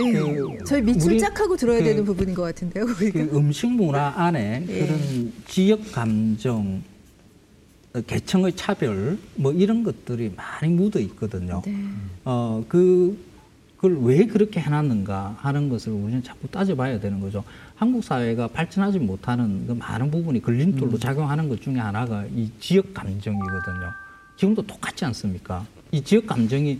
예, 0.05 0.11
그 0.13 0.57
저희 0.65 0.81
밑줄 0.83 1.17
쫙 1.17 1.39
하고 1.39 1.55
들어야 1.57 1.79
그- 1.79 1.83
되는 1.83 2.05
부분인 2.05 2.35
것 2.35 2.43
같은데요. 2.43 2.83
우리가. 2.85 3.25
그 3.25 3.35
음식 3.37 3.67
문화 3.71 4.13
안에 4.15 4.65
예. 4.69 4.79
그런 4.85 5.33
지역 5.47 5.91
감정, 5.91 6.83
어, 7.95 8.01
계층의 8.01 8.55
차별 8.55 9.17
뭐 9.35 9.51
이런 9.51 9.83
것들이 9.83 10.31
많이 10.35 10.71
묻어 10.73 10.99
있거든요. 10.99 11.63
네. 11.65 11.75
어, 12.23 12.63
그, 12.69 13.17
그걸 13.77 13.97
왜 14.01 14.25
그렇게 14.27 14.59
해놨는가 14.59 15.37
하는 15.39 15.69
것을 15.69 15.93
우리는 15.93 16.21
자꾸 16.23 16.47
따져봐야 16.47 16.99
되는 16.99 17.19
거죠. 17.19 17.43
한국 17.75 18.03
사회가 18.03 18.47
발전하지 18.47 18.99
못하는 18.99 19.65
그 19.67 19.73
많은 19.73 20.11
부분이 20.11 20.41
걸림돌로 20.41 20.97
작용하는 20.99 21.49
것 21.49 21.61
중에 21.61 21.75
하나가 21.77 22.25
이 22.35 22.49
지역 22.59 22.93
감정이거든요. 22.93 23.91
지금도 24.35 24.61
똑같지 24.67 25.05
않습니까? 25.05 25.65
이 25.91 26.03
지역 26.03 26.25
감정이 26.27 26.79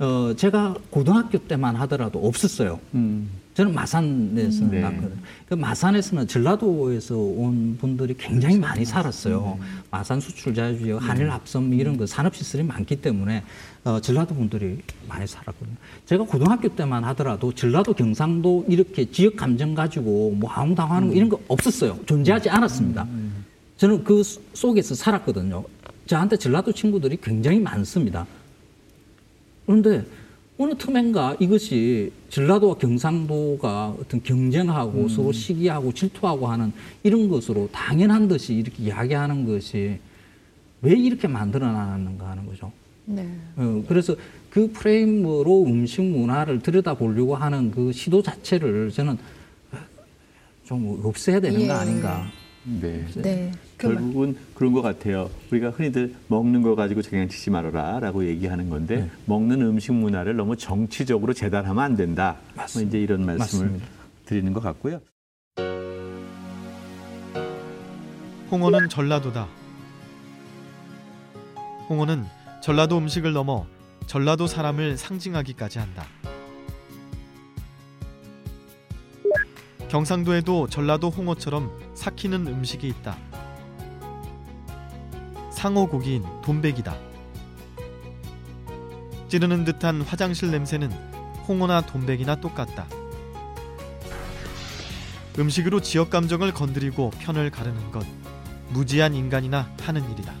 어, 0.00 0.32
제가 0.34 0.74
고등학교 0.88 1.36
때만 1.38 1.76
하더라도 1.76 2.26
없었어요. 2.26 2.80
음. 2.94 3.28
저는 3.52 3.74
마산에서는 3.74 4.70
네. 4.70 4.80
났거든요. 4.80 5.10
그 5.46 5.54
마산에서는 5.54 6.26
전라도에서 6.26 7.16
온 7.18 7.76
분들이 7.78 8.14
굉장히 8.16 8.56
많이 8.58 8.86
살았어요. 8.86 9.58
마산 9.90 10.18
수출 10.20 10.54
자유지역, 10.54 11.02
한일 11.06 11.30
합섬 11.30 11.74
이런 11.74 11.98
거 11.98 12.06
산업 12.06 12.34
시설이 12.34 12.62
많기 12.62 12.96
때문에 12.96 13.42
어, 13.84 14.00
전라도 14.00 14.34
분들이 14.34 14.78
많이 15.06 15.26
살았거든요. 15.26 15.76
제가 16.06 16.24
고등학교 16.24 16.74
때만 16.74 17.04
하더라도 17.04 17.52
전라도 17.52 17.92
경상도 17.92 18.64
이렇게 18.68 19.10
지역 19.10 19.36
감정 19.36 19.74
가지고 19.74 20.30
뭐 20.38 20.50
아웅다웅하는 20.50 21.08
거 21.08 21.14
이런 21.14 21.28
거 21.28 21.38
없었어요. 21.48 21.98
존재하지 22.06 22.48
않았습니다. 22.48 23.06
저는 23.76 24.04
그 24.04 24.22
속- 24.22 24.42
속에서 24.54 24.94
살았거든요. 24.94 25.62
저한테 26.06 26.36
전라도 26.38 26.72
친구들이 26.72 27.18
굉장히 27.22 27.60
많습니다. 27.60 28.26
그런데 29.70 30.04
어느 30.58 30.74
틈엔가 30.76 31.36
이것이 31.38 32.10
전라도와 32.28 32.74
경상도가 32.74 33.94
어떤 34.00 34.20
경쟁하고 34.20 35.08
서로 35.08 35.30
시기하고 35.30 35.92
질투하고 35.92 36.48
하는 36.48 36.72
이런 37.04 37.28
것으로 37.28 37.68
당연한 37.70 38.26
듯이 38.26 38.54
이렇게 38.54 38.82
이야기하는 38.82 39.46
것이 39.46 40.00
왜 40.82 40.92
이렇게 40.92 41.28
만들어 41.28 41.70
놨는가 41.70 42.30
하는 42.30 42.46
거죠. 42.46 42.72
네. 43.04 43.28
어, 43.54 43.84
그래서 43.86 44.16
그 44.50 44.72
프레임으로 44.72 45.64
음식 45.66 46.02
문화를 46.02 46.58
들여다보려고 46.58 47.36
하는 47.36 47.70
그 47.70 47.92
시도 47.92 48.20
자체를 48.20 48.90
저는 48.90 49.16
좀 50.64 51.00
없애야 51.04 51.38
되는 51.38 51.60
예. 51.60 51.66
거 51.68 51.74
아닌가. 51.74 52.26
네. 52.64 53.06
네. 53.14 53.52
결국은 53.80 54.36
그런 54.54 54.72
것 54.72 54.82
같아요. 54.82 55.30
우리가 55.50 55.70
흔히들 55.70 56.14
먹는 56.28 56.62
거 56.62 56.74
가지고 56.74 57.02
장난치지 57.02 57.50
말아라라고 57.50 58.26
얘기하는 58.26 58.68
건데 58.68 58.96
네. 58.96 59.10
먹는 59.26 59.62
음식 59.62 59.92
문화를 59.92 60.36
너무 60.36 60.56
정치적으로 60.56 61.32
재단하면 61.32 61.82
안 61.82 61.96
된다. 61.96 62.36
뭐 62.54 62.62
맞습니다. 62.62 62.88
이제 62.88 63.00
이런 63.00 63.24
말씀을 63.24 63.66
맞습니다. 63.66 63.86
드리는 64.26 64.52
것 64.52 64.60
같고요. 64.62 65.00
홍어는 68.50 68.88
전라도다. 68.88 69.48
홍어는 71.88 72.24
전라도 72.62 72.98
음식을 72.98 73.32
넘어 73.32 73.66
전라도 74.06 74.46
사람을 74.46 74.96
상징하기까지 74.96 75.78
한다. 75.78 76.04
경상도에도 79.88 80.68
전라도 80.68 81.10
홍어처럼 81.10 81.70
삭히는 81.94 82.46
음식이 82.46 82.86
있다. 82.86 83.16
상어 85.60 85.84
고기인 85.84 86.24
돈백이다. 86.40 86.96
찌르는 89.28 89.66
듯한 89.66 90.00
화장실 90.00 90.50
냄새는 90.50 90.90
홍어나 91.46 91.82
돈백이나 91.82 92.36
똑같다. 92.36 92.86
음식으로 95.38 95.82
지역 95.82 96.08
감정을 96.08 96.54
건드리고 96.54 97.10
편을 97.10 97.50
가르는 97.50 97.90
것 97.90 98.06
무지한 98.70 99.12
인간이나 99.12 99.70
하는 99.82 100.02
일이다. 100.10 100.32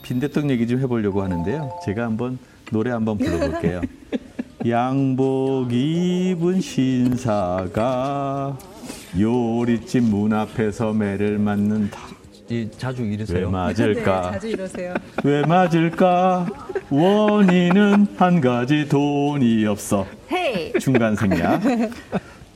빈대떡 0.00 0.48
얘기 0.48 0.66
좀 0.66 0.80
해보려고 0.80 1.22
하는데요. 1.22 1.78
제가 1.84 2.04
한번 2.04 2.38
노래 2.72 2.90
한번 2.90 3.18
불러볼게요. 3.18 3.82
양복 4.66 5.74
입은 5.74 6.62
신사가 6.62 8.56
요리집 9.18 10.04
문 10.04 10.32
앞에서 10.32 10.92
매를 10.92 11.38
맞는다. 11.38 11.98
이 12.48 12.68
자주 12.76 13.02
왜 13.02 13.10
이러세요. 13.10 13.46
네, 13.46 13.52
맞을까? 13.52 14.32
자주 14.32 14.48
이러세요. 14.48 14.94
왜 15.24 15.42
맞을까? 15.42 16.46
원인은 16.90 18.06
한 18.16 18.40
가지 18.40 18.88
돈이 18.88 19.66
없어. 19.66 20.06
헤이. 20.32 20.72
중간 20.80 21.14
생략. 21.16 21.60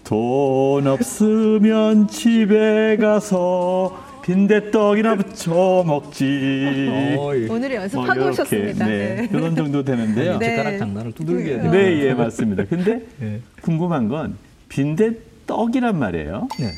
돈 0.02 0.86
없으면 0.86 2.08
집에 2.08 2.96
가서 2.96 4.04
빈대떡이나 4.24 5.16
부쳐 5.16 5.84
먹지. 5.86 6.24
오늘 7.50 7.68
뭐 7.68 7.74
연습하고 7.74 8.14
이렇게, 8.14 8.30
오셨습니다. 8.30 8.86
네, 8.86 9.14
네. 9.16 9.28
이런 9.30 9.54
정도 9.54 9.84
되는데요. 9.84 10.38
네. 10.38 10.56
젓가락 10.56 10.78
장난을 10.78 11.12
두들겨야 11.12 11.56
네. 11.56 11.62
돼요. 11.62 11.72
네, 11.72 12.06
예, 12.06 12.14
맞습니다. 12.14 12.64
근데 12.64 13.02
네. 13.18 13.40
궁금한 13.60 14.08
건 14.08 14.36
빈대떡 14.68 15.33
이란 15.74 15.98
말이에요. 15.98 16.48
네. 16.58 16.72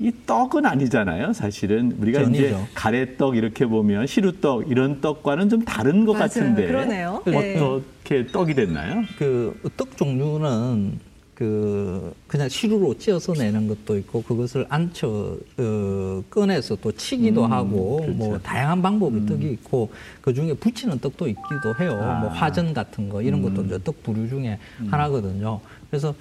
이 0.00 0.12
떡은 0.26 0.66
아니잖아요. 0.66 1.32
사실은 1.32 1.92
우리가 2.00 2.22
이제 2.22 2.50
전이죠. 2.50 2.66
가래떡 2.74 3.36
이렇게 3.36 3.64
보면 3.64 4.06
시루떡 4.06 4.68
이런 4.70 5.00
떡과는 5.00 5.48
좀 5.48 5.64
다른 5.64 6.04
것 6.04 6.12
맞아요. 6.14 6.22
같은데 6.24 6.66
그러네요. 6.66 7.22
네. 7.26 7.58
어떻게 7.60 8.26
떡이 8.26 8.54
됐나요? 8.54 9.04
그 9.18 9.54
떡 9.76 9.96
종류는 9.96 10.98
그 11.34 12.12
그냥 12.28 12.48
시루로 12.48 12.96
찧어서 12.98 13.32
내는 13.34 13.66
것도 13.68 13.96
있고 13.98 14.22
그것을 14.22 14.66
안쳐 14.68 15.36
어, 15.58 16.22
꺼내서 16.30 16.76
또 16.76 16.92
치기도 16.92 17.44
음, 17.46 17.52
하고 17.52 17.96
그렇죠. 18.02 18.12
뭐 18.16 18.38
다양한 18.38 18.82
방법의 18.82 19.26
떡이 19.26 19.50
있고 19.52 19.90
그 20.20 20.32
중에 20.34 20.54
부치는 20.54 20.98
떡도 21.00 21.28
있기도 21.28 21.74
해요. 21.80 21.98
아. 22.02 22.20
뭐 22.20 22.30
화전 22.30 22.72
같은 22.74 23.08
거 23.08 23.22
이런 23.22 23.42
것도 23.42 23.62
음. 23.62 23.66
이제 23.66 23.78
떡 23.84 24.02
부류 24.02 24.28
중에 24.28 24.58
하나거든요. 24.90 25.60
그래서 25.90 26.14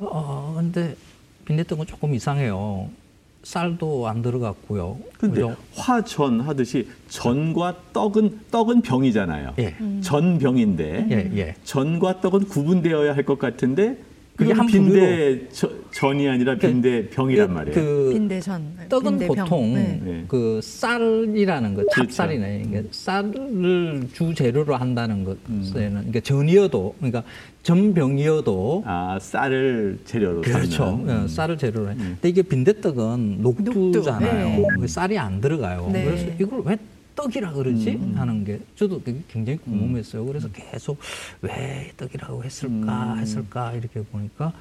어 0.00 0.54
근데 0.56 0.94
빈대떡은 1.52 1.86
조금 1.86 2.14
이상해요. 2.14 2.88
쌀도 3.42 4.06
안 4.08 4.22
들어갔고요. 4.22 4.98
근데 5.18 5.34
그죠? 5.42 5.56
화전 5.74 6.40
하듯이 6.40 6.88
전과 7.08 7.76
떡은 7.92 8.40
떡은 8.50 8.82
병이잖아요. 8.82 9.54
예. 9.58 9.74
전병인데 10.00 11.06
예, 11.10 11.30
예. 11.36 11.54
전과 11.64 12.20
떡은 12.20 12.46
구분되어야 12.46 13.14
할 13.16 13.24
것 13.24 13.38
같은데 13.38 13.98
그게 14.34 14.52
한 14.54 14.66
빈대 14.66 15.46
저- 15.50 15.70
전이 15.92 16.26
아니라 16.26 16.56
빈대 16.56 17.08
병이란 17.10 17.48
그- 17.48 17.52
말이에요. 17.52 17.74
그 17.74 18.10
빈대전. 18.14 18.62
떡은 18.88 19.18
빈대병. 19.18 19.36
보통 19.44 19.74
네. 19.74 20.00
네. 20.02 20.24
그 20.26 20.58
쌀이라는 20.62 21.74
거 21.74 21.82
그렇죠. 21.82 22.02
찹쌀이네. 22.06 22.62
이게 22.66 22.82
쌀을 22.90 24.08
주 24.12 24.34
재료로 24.34 24.74
한다는 24.74 25.24
음. 25.26 25.60
것에는 25.60 25.90
그러니까 25.92 26.20
전이어도 26.20 26.94
그러니까 26.98 27.22
전병이어도 27.62 28.82
아 28.86 29.18
쌀을 29.20 29.98
재료로 30.04 30.40
그렇죠. 30.40 30.98
쓰는. 31.06 31.24
예, 31.24 31.28
쌀을 31.28 31.58
재료로 31.58 31.90
해. 31.90 31.92
음. 31.92 32.16
근데 32.20 32.28
이게 32.30 32.42
빈대떡은 32.42 33.42
녹두잖아요. 33.42 34.48
녹두, 34.56 34.62
네. 34.62 34.80
그 34.80 34.88
쌀이 34.88 35.18
안 35.18 35.40
들어가요. 35.40 35.90
네. 35.92 36.04
그래서 36.04 36.26
이걸 36.40 36.62
왜 36.64 36.76
떡이라 37.14 37.52
그러지 37.52 37.90
음. 37.92 38.14
하는 38.16 38.44
게 38.44 38.60
저도 38.76 39.02
굉장히 39.28 39.58
궁금했어요. 39.58 40.24
그래서 40.24 40.48
계속 40.52 40.98
왜 41.40 41.92
떡이라고 41.96 42.44
했을까 42.44 43.14
음. 43.14 43.18
했을까 43.18 43.72
이렇게 43.72 44.02
보니까 44.02 44.52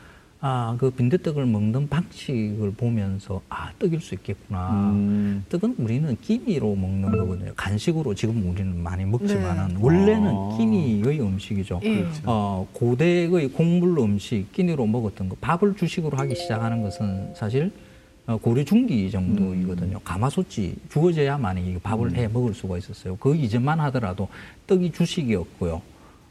아 0.43 0.75
그 0.79 0.89
빈대떡을 0.89 1.45
먹는 1.45 1.87
방식을 1.87 2.71
보면서 2.71 3.41
아 3.49 3.71
떡일 3.77 4.01
수 4.01 4.15
있겠구나. 4.15 4.91
음. 4.91 5.45
떡은 5.49 5.75
우리는 5.77 6.17
끼니로 6.19 6.75
먹는 6.75 7.11
거거든요. 7.11 7.53
간식으로 7.55 8.15
지금 8.15 8.49
우리는 8.49 8.75
많이 8.81 9.05
먹지만은 9.05 9.75
네. 9.75 9.75
원래는 9.79 10.27
아. 10.27 10.57
끼니의 10.57 11.21
음식이죠. 11.21 11.81
예. 11.83 12.07
어, 12.25 12.67
고대의 12.73 13.49
곡물 13.49 13.99
음식, 13.99 14.51
끼니로 14.51 14.87
먹었던 14.87 15.29
거, 15.29 15.35
밥을 15.39 15.75
주식으로 15.75 16.17
하기 16.17 16.35
시작하는 16.35 16.81
것은 16.81 17.35
사실 17.35 17.65
어, 17.65 17.90
고려 18.37 18.63
중기 18.63 19.09
정도이거든요. 19.09 19.99
가마솥이 19.99 20.75
주어져야만 20.89 21.57
이 21.57 21.77
밥을 21.79 22.15
해 22.15 22.27
먹을 22.27 22.53
수가 22.53 22.77
있었어요. 22.77 23.15
그 23.17 23.35
이전만 23.35 23.79
하더라도 23.79 24.27
떡이 24.67 24.91
주식이었고요. 24.91 25.81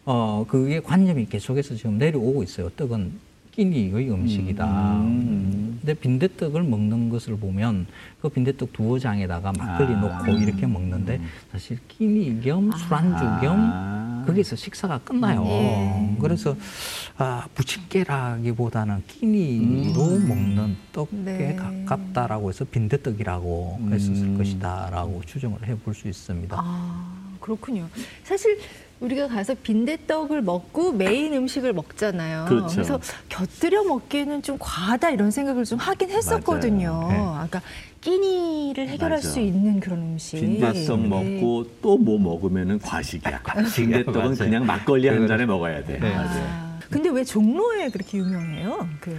어, 0.05 0.45
그게 0.49 0.81
관념이 0.81 1.27
계속해서 1.27 1.75
지금 1.77 1.99
내려오고 1.99 2.43
있어요. 2.43 2.69
떡은 2.71 3.13
끼니의 3.53 4.11
음식이다. 4.11 5.01
음. 5.01 5.79
근데 5.81 5.95
빈대떡을 5.95 6.63
먹는 6.63 7.09
것을 7.09 7.37
보면 7.37 7.87
그 8.21 8.29
빈대떡 8.29 8.73
두어 8.73 8.99
장에다가 8.99 9.53
막걸리 9.57 9.95
아. 9.95 10.01
넣고 10.01 10.33
이렇게 10.33 10.67
먹는데 10.67 11.21
사실 11.51 11.79
끼니 11.89 12.41
겸 12.43 12.71
술안주 12.71 13.25
겸 13.41 13.57
아. 13.59 14.25
거기서 14.27 14.57
식사가 14.57 14.99
끝나요. 14.99 15.45
예. 15.47 16.17
그래서 16.21 16.55
아, 17.17 17.47
부침개라기보다는 17.55 19.03
끼니로 19.07 20.03
음. 20.03 20.29
먹는 20.29 20.77
떡에 20.93 21.09
네. 21.13 21.57
가깝다라고 21.57 22.51
해서 22.51 22.65
빈대떡이라고 22.67 23.79
음. 23.81 23.93
했었을 23.93 24.37
것이다라고 24.37 25.23
추정을 25.25 25.67
해볼 25.67 25.95
수 25.95 26.09
있습니다. 26.09 26.57
아, 26.61 27.37
그렇군요. 27.41 27.89
사실 28.23 28.59
우리가 29.01 29.29
가서 29.29 29.55
빈대떡을 29.55 30.43
먹고 30.43 30.93
메인 30.93 31.33
음식을 31.33 31.73
먹잖아요. 31.73 32.45
그렇죠. 32.49 32.79
래서 32.81 33.01
곁들여 33.29 33.85
먹기에는 33.85 34.43
좀 34.43 34.57
과하다 34.59 35.11
이런 35.11 35.31
생각을 35.31 35.65
좀 35.65 35.79
하긴 35.79 36.11
했었거든요. 36.11 37.09
네. 37.09 37.17
아까 37.19 37.63
끼니를 38.03 38.89
해결할 38.89 39.19
맞아. 39.19 39.29
수 39.29 39.41
있는 39.41 39.81
그런 39.81 39.99
음식. 40.01 40.37
빈대떡 40.41 41.01
네. 41.01 41.09
먹고 41.09 41.67
또뭐 41.81 42.19
먹으면은 42.19 42.79
과식이야. 42.79 43.43
빈대떡은. 43.75 44.35
그냥 44.37 44.67
막걸리 44.67 45.09
한 45.09 45.27
잔에 45.27 45.47
먹어야 45.47 45.83
돼. 45.85 45.99
네. 45.99 46.15
맞아요. 46.15 46.45
아, 46.49 46.79
근데 46.91 47.09
왜 47.09 47.25
종로에 47.25 47.89
그렇게 47.89 48.19
유명해요? 48.19 48.87
그 49.01 49.19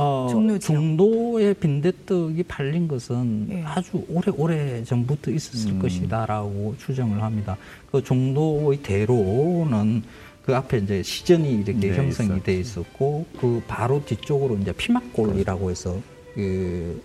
어, 0.00 0.28
종로. 0.30 0.58
종로에 0.60 1.54
빈대떡이 1.54 2.44
팔린 2.44 2.86
것은 2.86 3.48
예. 3.50 3.62
아주 3.64 4.04
오래 4.08 4.30
오래 4.36 4.84
전부터 4.84 5.32
있었을 5.32 5.72
음. 5.72 5.78
것이다라고 5.80 6.76
추정을 6.78 7.20
합니다. 7.20 7.56
그 7.90 8.00
종로의 8.04 8.80
대로는 8.80 10.04
그 10.44 10.54
앞에 10.54 10.78
이제 10.78 11.02
시전이 11.02 11.52
이렇게 11.52 11.72
네, 11.72 11.96
형성이 11.96 12.28
있었죠. 12.28 12.42
돼 12.44 12.60
있었고 12.60 13.26
그 13.40 13.60
바로 13.66 14.00
뒤쪽으로 14.04 14.56
이제 14.58 14.70
피막골이라고 14.70 15.68
해서 15.68 16.00
그, 16.32 17.02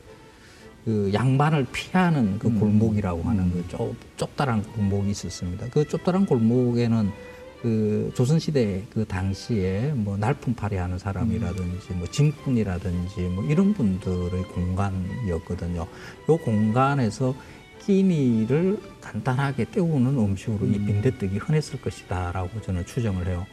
그 0.86 1.10
양반을 1.12 1.66
피하는 1.74 2.38
그 2.38 2.48
음. 2.48 2.60
골목이라고 2.60 3.24
하는 3.24 3.52
그 3.52 3.66
좁, 3.70 3.96
좁다란 4.18 4.62
골목이 4.62 5.10
있었습니다. 5.10 5.66
그 5.72 5.88
좁다란 5.88 6.28
골목에는 6.28 7.10
그 7.64 8.11
조선시대 8.14 8.84
그 8.93 9.05
당시에 9.05 9.93
뭐 9.95 10.18
날품팔이 10.18 10.76
하는 10.76 10.99
사람이라든지 10.99 11.93
뭐 11.93 12.05
진꾼이라든지 12.07 13.22
뭐 13.22 13.45
이런 13.45 13.74
분들의 13.74 14.43
공간이었거든요. 14.53 15.88
요 16.30 16.38
공간에서 16.38 17.34
끼니를 17.86 18.78
간단하게 18.99 19.66
때우는 19.72 20.18
음식으로 20.18 20.66
이 20.68 20.74
빈대떡이 20.74 21.38
흔했을 21.38 21.82
것이다라고 21.82 22.61
저는 22.61 22.86
추정을 22.86 23.28
해요. 23.28 23.45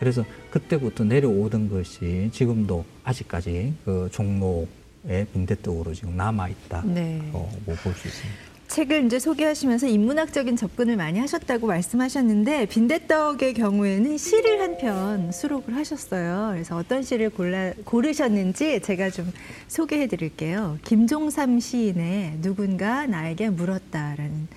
그래서 0.00 0.24
그때부터 0.50 1.04
내려오던 1.04 1.70
것이 1.70 2.30
지금도 2.32 2.84
아직까지 3.04 3.72
그 3.84 4.08
종로의 4.10 5.28
빈대떡으로 5.32 5.94
지금 5.94 6.16
남아 6.16 6.48
있다고 6.48 6.88
네. 6.88 7.18
뭐볼수 7.32 8.08
있습니다. 8.08 8.53
책을 8.68 9.06
이제 9.06 9.18
소개하시면서 9.18 9.86
인문학적인 9.86 10.56
접근을 10.56 10.96
많이 10.96 11.18
하셨다고 11.20 11.66
말씀하셨는데 11.66 12.66
빈대떡의 12.66 13.54
경우에는 13.54 14.16
시를 14.18 14.60
한 14.60 14.74
편 14.78 15.30
수록을 15.30 15.76
하셨어요. 15.76 16.50
그래서 16.52 16.76
어떤 16.76 17.02
시를 17.04 17.30
골라 17.30 17.72
고르셨는지 17.84 18.80
제가 18.80 19.10
좀 19.10 19.30
소개해 19.68 20.08
드릴게요. 20.08 20.78
김종삼 20.84 21.60
시인의 21.60 22.38
누군가 22.42 23.06
나에게 23.06 23.50
물었다라는 23.50 24.48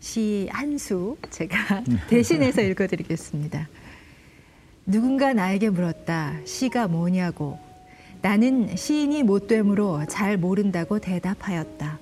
시 0.00 0.48
한 0.50 0.78
수 0.78 1.18
제가 1.30 1.84
대신해서 2.08 2.62
읽어 2.62 2.86
드리겠습니다. 2.86 3.68
누군가 4.86 5.34
나에게 5.34 5.68
물었다. 5.68 6.36
시가 6.46 6.88
뭐냐고. 6.88 7.58
나는 8.22 8.74
시인이 8.76 9.22
못되므로 9.24 10.04
잘 10.08 10.38
모른다고 10.38 10.98
대답하였다. 10.98 11.98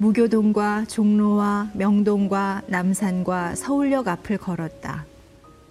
무교동과 0.00 0.84
종로와 0.86 1.70
명동과 1.74 2.62
남산과 2.68 3.56
서울역 3.56 4.06
앞을 4.06 4.38
걸었다. 4.38 5.04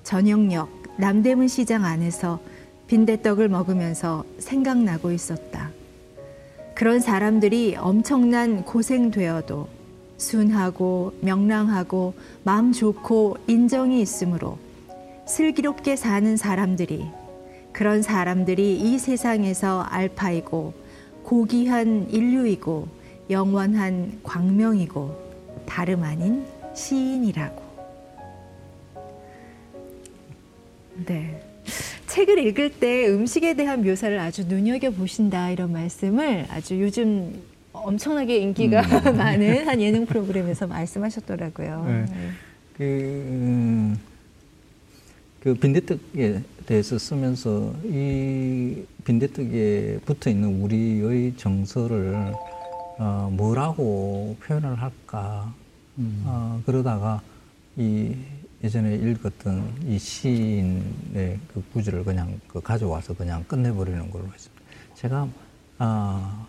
전영역 0.04 0.70
남대문 0.98 1.48
시장 1.48 1.86
안에서 1.86 2.42
빈대떡을 2.88 3.48
먹으면서 3.48 4.26
생각나고 4.40 5.14
있었다. 5.14 5.72
그런 6.76 7.00
사람들이 7.00 7.78
엄청난 7.78 8.66
고생되어도 8.66 9.70
순하고 10.18 11.14
명랑하고 11.22 12.14
마음 12.44 12.74
좋고 12.74 13.38
인정이 13.48 14.02
있으므로 14.02 14.58
슬기롭게 15.26 15.96
사는 15.96 16.36
사람들이 16.36 17.08
그런 17.72 18.02
사람들이 18.02 18.78
이 18.78 19.00
세상에서 19.00 19.84
알파이고 19.84 20.74
고귀한 21.24 22.08
인류이고 22.10 22.97
영원한 23.30 24.20
광명이고 24.24 25.28
다름 25.66 26.04
아닌 26.04 26.46
시인이라고. 26.74 27.68
네. 31.06 31.42
책을 32.08 32.40
읽을 32.48 32.72
때 32.80 33.08
음식에 33.10 33.54
대한 33.54 33.84
묘사를 33.84 34.18
아주 34.18 34.46
눈여겨 34.48 34.92
보신다 34.92 35.52
이런 35.52 35.72
말씀을 35.72 36.46
아주 36.50 36.82
요즘 36.82 37.40
엄청나게 37.74 38.38
인기가 38.38 38.82
많은 39.12 39.68
한 39.68 39.82
예능 39.82 40.06
프로그램에서 40.06 40.66
말씀하셨더라고요. 40.68 41.86
네. 41.86 42.06
그, 42.78 42.84
음, 42.84 44.00
그 45.42 45.54
빈대떡에 45.54 46.42
대해서 46.66 46.98
쓰면서 46.98 47.74
이 47.84 48.84
빈대떡에 49.06 50.00
붙어 50.06 50.30
있는 50.30 50.62
우리의 50.62 51.34
정서를 51.38 52.34
어, 52.98 53.30
뭐라고 53.32 54.36
표현을 54.44 54.82
할까 54.82 55.54
어, 56.26 56.62
그러다가 56.66 57.22
이 57.76 58.16
예전에 58.64 58.96
읽었던 58.96 59.72
이 59.88 60.00
시인의 60.00 61.40
그 61.54 61.64
구절을 61.74 62.04
그냥 62.04 62.40
그 62.48 62.60
가져와서 62.62 63.14
그냥 63.14 63.44
끝내버리는 63.48 64.10
걸로 64.12 64.26
했습니다. 64.34 64.64
제가 64.96 65.28
아, 65.78 66.48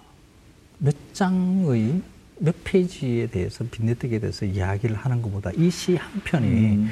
몇 0.78 0.94
장의 1.12 2.00
몇 2.40 2.54
페이지에 2.64 3.26
대해서 3.26 3.64
빈대떡에 3.70 4.18
대해서 4.20 4.46
이야기를 4.46 4.96
하는 4.96 5.20
것보다 5.20 5.50
이 5.52 5.68
시 5.68 5.96
한 5.96 6.20
편이 6.24 6.46
음. 6.46 6.90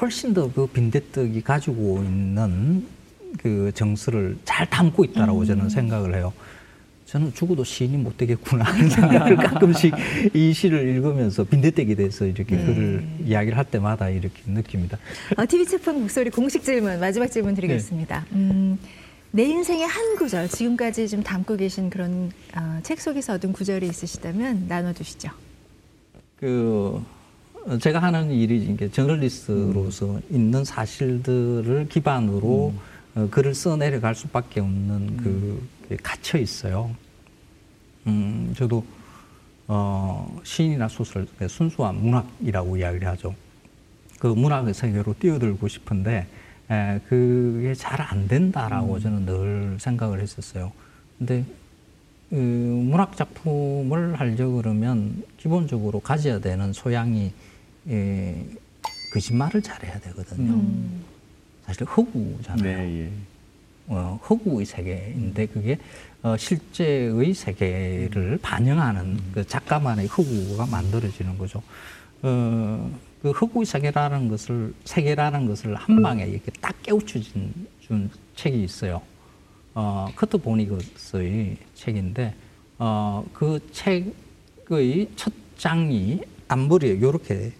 훨씬 0.00 0.34
더 0.34 0.50
그 0.52 0.66
빈대떡이 0.66 1.42
가지고 1.42 2.02
있는 2.02 2.86
그 3.38 3.70
정서를 3.74 4.36
잘 4.44 4.68
담고 4.68 5.04
있다라고 5.04 5.44
저는 5.44 5.68
생각을 5.68 6.14
해요. 6.16 6.32
저는 7.06 7.32
죽어도 7.32 7.62
시인이 7.62 7.96
못 7.98 8.16
되겠구나 8.16 8.64
하는 8.64 8.90
생각을 8.90 9.36
가끔씩 9.38 9.94
이 10.34 10.52
시를 10.52 10.88
읽으면서 10.88 11.44
빈대떡에 11.44 11.94
대해서 11.94 12.26
이렇게 12.26 12.56
네. 12.56 12.66
글을 12.66 13.06
이야기를 13.24 13.56
할 13.56 13.64
때마다 13.64 14.10
이렇게 14.10 14.42
느낍니다. 14.44 14.98
어, 15.36 15.46
TV 15.46 15.64
책방 15.66 16.00
목소리 16.00 16.30
공식 16.30 16.64
질문 16.64 16.98
마지막 16.98 17.28
질문 17.28 17.54
드리겠습니다. 17.54 18.26
음, 18.32 18.76
내 19.30 19.44
인생의 19.44 19.86
한 19.86 20.16
구절 20.16 20.48
지금까지 20.48 21.08
좀 21.08 21.22
담고 21.22 21.56
계신 21.56 21.90
그런 21.90 22.32
어, 22.56 22.80
책 22.82 23.00
속에서 23.00 23.34
얻은 23.34 23.52
구절이 23.52 23.86
있으시다면 23.86 24.66
나눠주시죠. 24.66 25.30
그 26.40 27.00
어, 27.66 27.78
제가 27.78 28.00
하는 28.00 28.32
일이 28.32 28.58
이게 28.64 28.90
저널리스트로서 28.90 30.20
있는 30.28 30.64
사실들을 30.64 31.86
기반으로 31.88 32.74
어, 33.14 33.28
글을 33.30 33.54
써 33.54 33.76
내려갈 33.76 34.16
수밖에 34.16 34.60
없는 34.60 35.18
그 35.18 35.22
그게 35.22 35.75
갇혀 36.02 36.38
있어요. 36.38 36.94
음, 38.06 38.54
저도 38.56 38.84
어, 39.68 40.40
시인이나 40.44 40.88
소설 40.88 41.26
그 41.38 41.48
순수한 41.48 41.96
문학이라고 41.96 42.76
이야기를 42.76 43.08
하죠. 43.08 43.34
그 44.18 44.28
문학의 44.28 44.74
세계로 44.74 45.14
뛰어들고 45.18 45.68
싶은데 45.68 46.26
에, 46.70 47.00
그게 47.08 47.74
잘 47.74 48.00
안 48.00 48.26
된다라고 48.28 48.98
저는 48.98 49.26
늘 49.26 49.76
생각을 49.80 50.20
했었어요. 50.20 50.72
근데 51.18 51.44
그 52.30 52.34
문학 52.34 53.16
작품을 53.16 54.18
하려 54.18 54.48
그러면 54.50 55.22
기본적으로 55.38 56.00
가져야 56.00 56.40
되는 56.40 56.72
소양이 56.72 57.32
예, 57.88 58.44
거짓말을 59.12 59.62
잘해야 59.62 59.98
되거든요. 60.00 60.52
음. 60.54 61.04
사실 61.64 61.84
허구잖아요. 61.84 62.62
네, 62.62 63.00
예. 63.04 63.10
어, 63.88 64.18
허구의 64.28 64.66
세계인데 64.66 65.46
그게 65.46 65.78
어, 66.22 66.36
실제의 66.36 67.34
세계를 67.34 68.38
반영하는 68.42 69.18
그 69.32 69.46
작가만의 69.46 70.06
허구가 70.08 70.66
만들어지는 70.66 71.38
거죠. 71.38 71.62
어, 72.22 72.90
그 73.22 73.30
허구의 73.30 73.66
세계라는 73.66 74.28
것을 74.28 74.74
세계라는 74.84 75.46
것을 75.46 75.74
한 75.74 76.02
방에 76.02 76.26
이렇게 76.26 76.50
딱 76.60 76.74
깨우쳐진 76.82 77.52
준 77.80 78.10
책이 78.34 78.64
있어요. 78.64 79.02
어, 79.74 80.08
커트 80.16 80.38
보니거스의 80.38 81.56
책인데 81.74 82.34
어, 82.78 83.24
그 83.32 83.60
책의 83.72 85.10
첫 85.16 85.32
장이 85.56 86.20
앞머리에 86.48 86.94
이렇게 86.94 87.52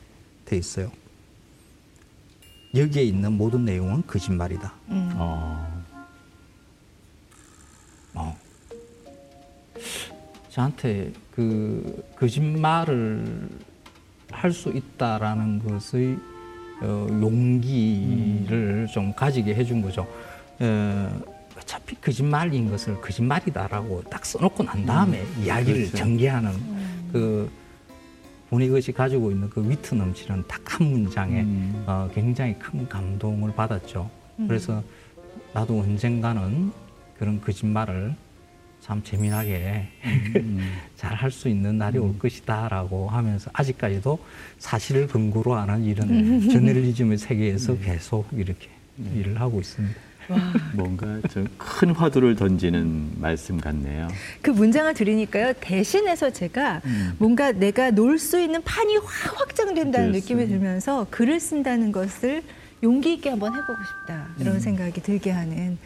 돼 0.44 0.56
있어요. 0.56 0.90
여기에 2.74 3.04
있는 3.04 3.32
모든 3.32 3.64
내용은 3.64 4.02
거짓말이다. 4.06 4.72
어, 4.88 5.10
어. 5.14 5.75
저한테 10.56 11.12
그 11.34 12.02
거짓말을 12.18 13.48
할 14.30 14.50
수 14.52 14.70
있다라는 14.70 15.60
것의 15.60 16.16
어, 16.82 17.06
용기를 17.10 18.86
좀 18.92 19.12
가지게 19.14 19.54
해준 19.54 19.82
거죠. 19.82 20.06
어, 20.58 21.20
어차피 21.58 21.94
거짓말인 21.96 22.70
것을 22.70 23.00
거짓말이다라고 23.00 24.02
딱 24.10 24.24
써놓고 24.24 24.64
난 24.64 24.84
다음에 24.86 25.22
이야기를 25.42 25.80
그렇죠. 25.88 25.96
전개하는 25.98 26.50
그 27.12 27.50
본이것이 28.50 28.92
가지고 28.92 29.30
있는 29.30 29.50
그 29.50 29.68
위트 29.68 29.94
넘치는 29.94 30.44
딱 30.48 30.62
한 30.66 30.86
문장에 30.88 31.40
음. 31.42 31.84
어, 31.86 32.10
굉장히 32.12 32.58
큰 32.58 32.86
감동을 32.88 33.54
받았죠. 33.54 34.10
그래서 34.46 34.82
나도 35.54 35.80
언젠가는 35.80 36.70
그런 37.18 37.40
거짓말을 37.40 38.14
참 38.86 39.02
재미나게 39.02 39.88
잘할 40.96 41.32
수 41.32 41.48
있는 41.48 41.76
날이 41.76 41.98
올 41.98 42.16
것이다라고 42.18 43.08
하면서 43.08 43.50
아직까지도 43.52 44.16
사실을 44.58 45.08
근거로 45.08 45.54
하는 45.56 45.82
이런 45.84 46.08
저널리즘의 46.48 47.18
세계에서 47.18 47.78
계속 47.78 48.28
이렇게 48.32 48.68
일을 49.16 49.40
하고 49.40 49.60
있습니다. 49.60 49.94
뭔가 50.74 51.20
좀 51.30 51.46
큰 51.58 51.90
화두를 51.90 52.36
던지는 52.36 53.10
말씀 53.20 53.58
같네요. 53.60 54.08
그 54.40 54.50
문장을 54.50 54.92
들으니까요. 54.94 55.52
대신해서 55.60 56.30
제가 56.30 56.80
뭔가 57.18 57.52
내가 57.52 57.90
놀 57.90 58.18
수 58.18 58.40
있는 58.40 58.62
판이 58.62 58.96
확 58.98 59.40
확장된다는 59.40 60.12
그랬어요. 60.12 60.36
느낌이 60.38 60.46
들면서 60.48 61.06
글을 61.10 61.38
쓴다는 61.40 61.92
것을 61.92 62.42
용기 62.82 63.14
있게 63.14 63.30
한번 63.30 63.52
해보고 63.54 63.74
싶다. 63.84 64.28
이런 64.40 64.58
생각이 64.60 65.02
들게 65.02 65.30
하는 65.32 65.76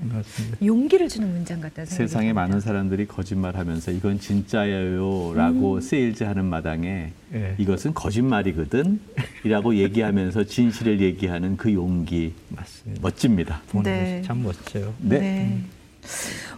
맞습니다. 0.00 0.58
용기를 0.64 1.08
주는 1.08 1.28
문장 1.30 1.60
같다는 1.60 1.86
생각이 1.86 2.08
세상에 2.08 2.28
듭니다. 2.28 2.40
많은 2.40 2.60
사람들이 2.60 3.06
거짓말하면서 3.06 3.90
이건 3.92 4.20
진짜예요라고 4.20 5.80
세일즈하는 5.80 6.44
마당에 6.44 7.12
예. 7.34 7.54
이것은 7.58 7.94
거짓말이거든 7.94 9.00
이라고 9.44 9.74
얘기하면서 9.78 10.44
진실을 10.44 11.00
얘기하는 11.00 11.56
그 11.56 11.72
용기 11.72 12.34
맞습니다. 12.48 13.00
멋집니다. 13.02 13.62
보는 13.70 13.90
네. 13.92 14.22
참 14.22 14.42
멋져요. 14.42 14.94
네. 15.00 15.58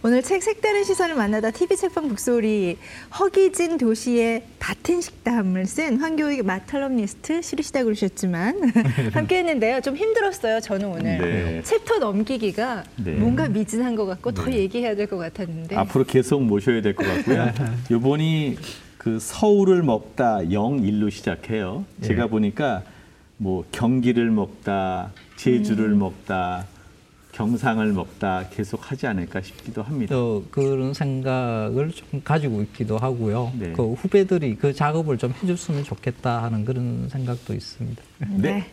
오늘 0.03 0.21
책 0.23 0.41
색다른 0.41 0.83
시선을 0.83 1.15
만나다 1.15 1.51
TV 1.51 1.77
책방 1.77 2.07
북소리 2.07 2.77
허기진 3.19 3.77
도시의 3.77 4.43
밭은 4.59 5.01
식탐을 5.01 5.65
쓴 5.67 5.97
황교익 5.99 6.43
맛 6.45 6.61
칼럼니스트 6.61 7.41
싫으시다 7.41 7.83
그러셨지만 7.83 8.71
함께 9.13 9.39
했는데요. 9.39 9.81
좀 9.81 9.95
힘들었어요. 9.95 10.59
저는 10.59 10.87
오늘 10.87 11.03
네. 11.17 11.61
챕터 11.63 11.99
넘기기가 11.99 12.83
네. 12.97 13.11
뭔가 13.11 13.47
미진한 13.47 13.95
것 13.95 14.05
같고 14.05 14.31
더 14.31 14.45
네. 14.45 14.57
얘기해야 14.57 14.95
될 14.95 15.07
것 15.07 15.17
같았는데 15.17 15.75
앞으로 15.75 16.05
계속 16.05 16.41
모셔야 16.43 16.81
될 16.81 16.95
것 16.95 17.05
같고요. 17.05 17.51
요번이 17.91 18.57
그 18.97 19.19
서울을 19.19 19.83
먹다 19.83 20.51
영일로 20.51 21.09
시작해요. 21.09 21.85
제가 22.01 22.27
보니까 22.27 22.83
뭐 23.37 23.65
경기를 23.71 24.29
먹다, 24.29 25.11
제주를 25.35 25.89
먹다, 25.95 26.65
경상을 27.41 27.93
먹다 27.93 28.45
계속 28.51 28.91
하지 28.91 29.07
않을까 29.07 29.41
싶기도 29.41 29.81
합니다. 29.81 30.13
또 30.13 30.45
그런 30.51 30.93
생각을 30.93 31.91
좀 31.91 32.21
가지고 32.23 32.61
있기도 32.61 32.97
하고요. 32.97 33.51
네. 33.57 33.73
그 33.73 33.93
후배들이 33.93 34.55
그 34.55 34.73
작업을 34.73 35.17
좀 35.17 35.33
해줬으면 35.41 35.83
좋겠다 35.83 36.43
하는 36.43 36.65
그런 36.65 37.09
생각도 37.09 37.53
있습니다. 37.53 38.03
네. 38.37 38.65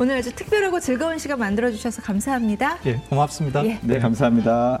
오늘 0.00 0.16
아주 0.16 0.34
특별하고 0.34 0.80
즐거운 0.80 1.18
시간 1.18 1.38
만들어 1.38 1.70
주셔서 1.70 2.02
감사합니다. 2.02 2.78
예, 2.86 2.94
고맙습니다. 3.08 3.64
예. 3.64 3.78
네, 3.82 3.98
감사합니다. 3.98 4.80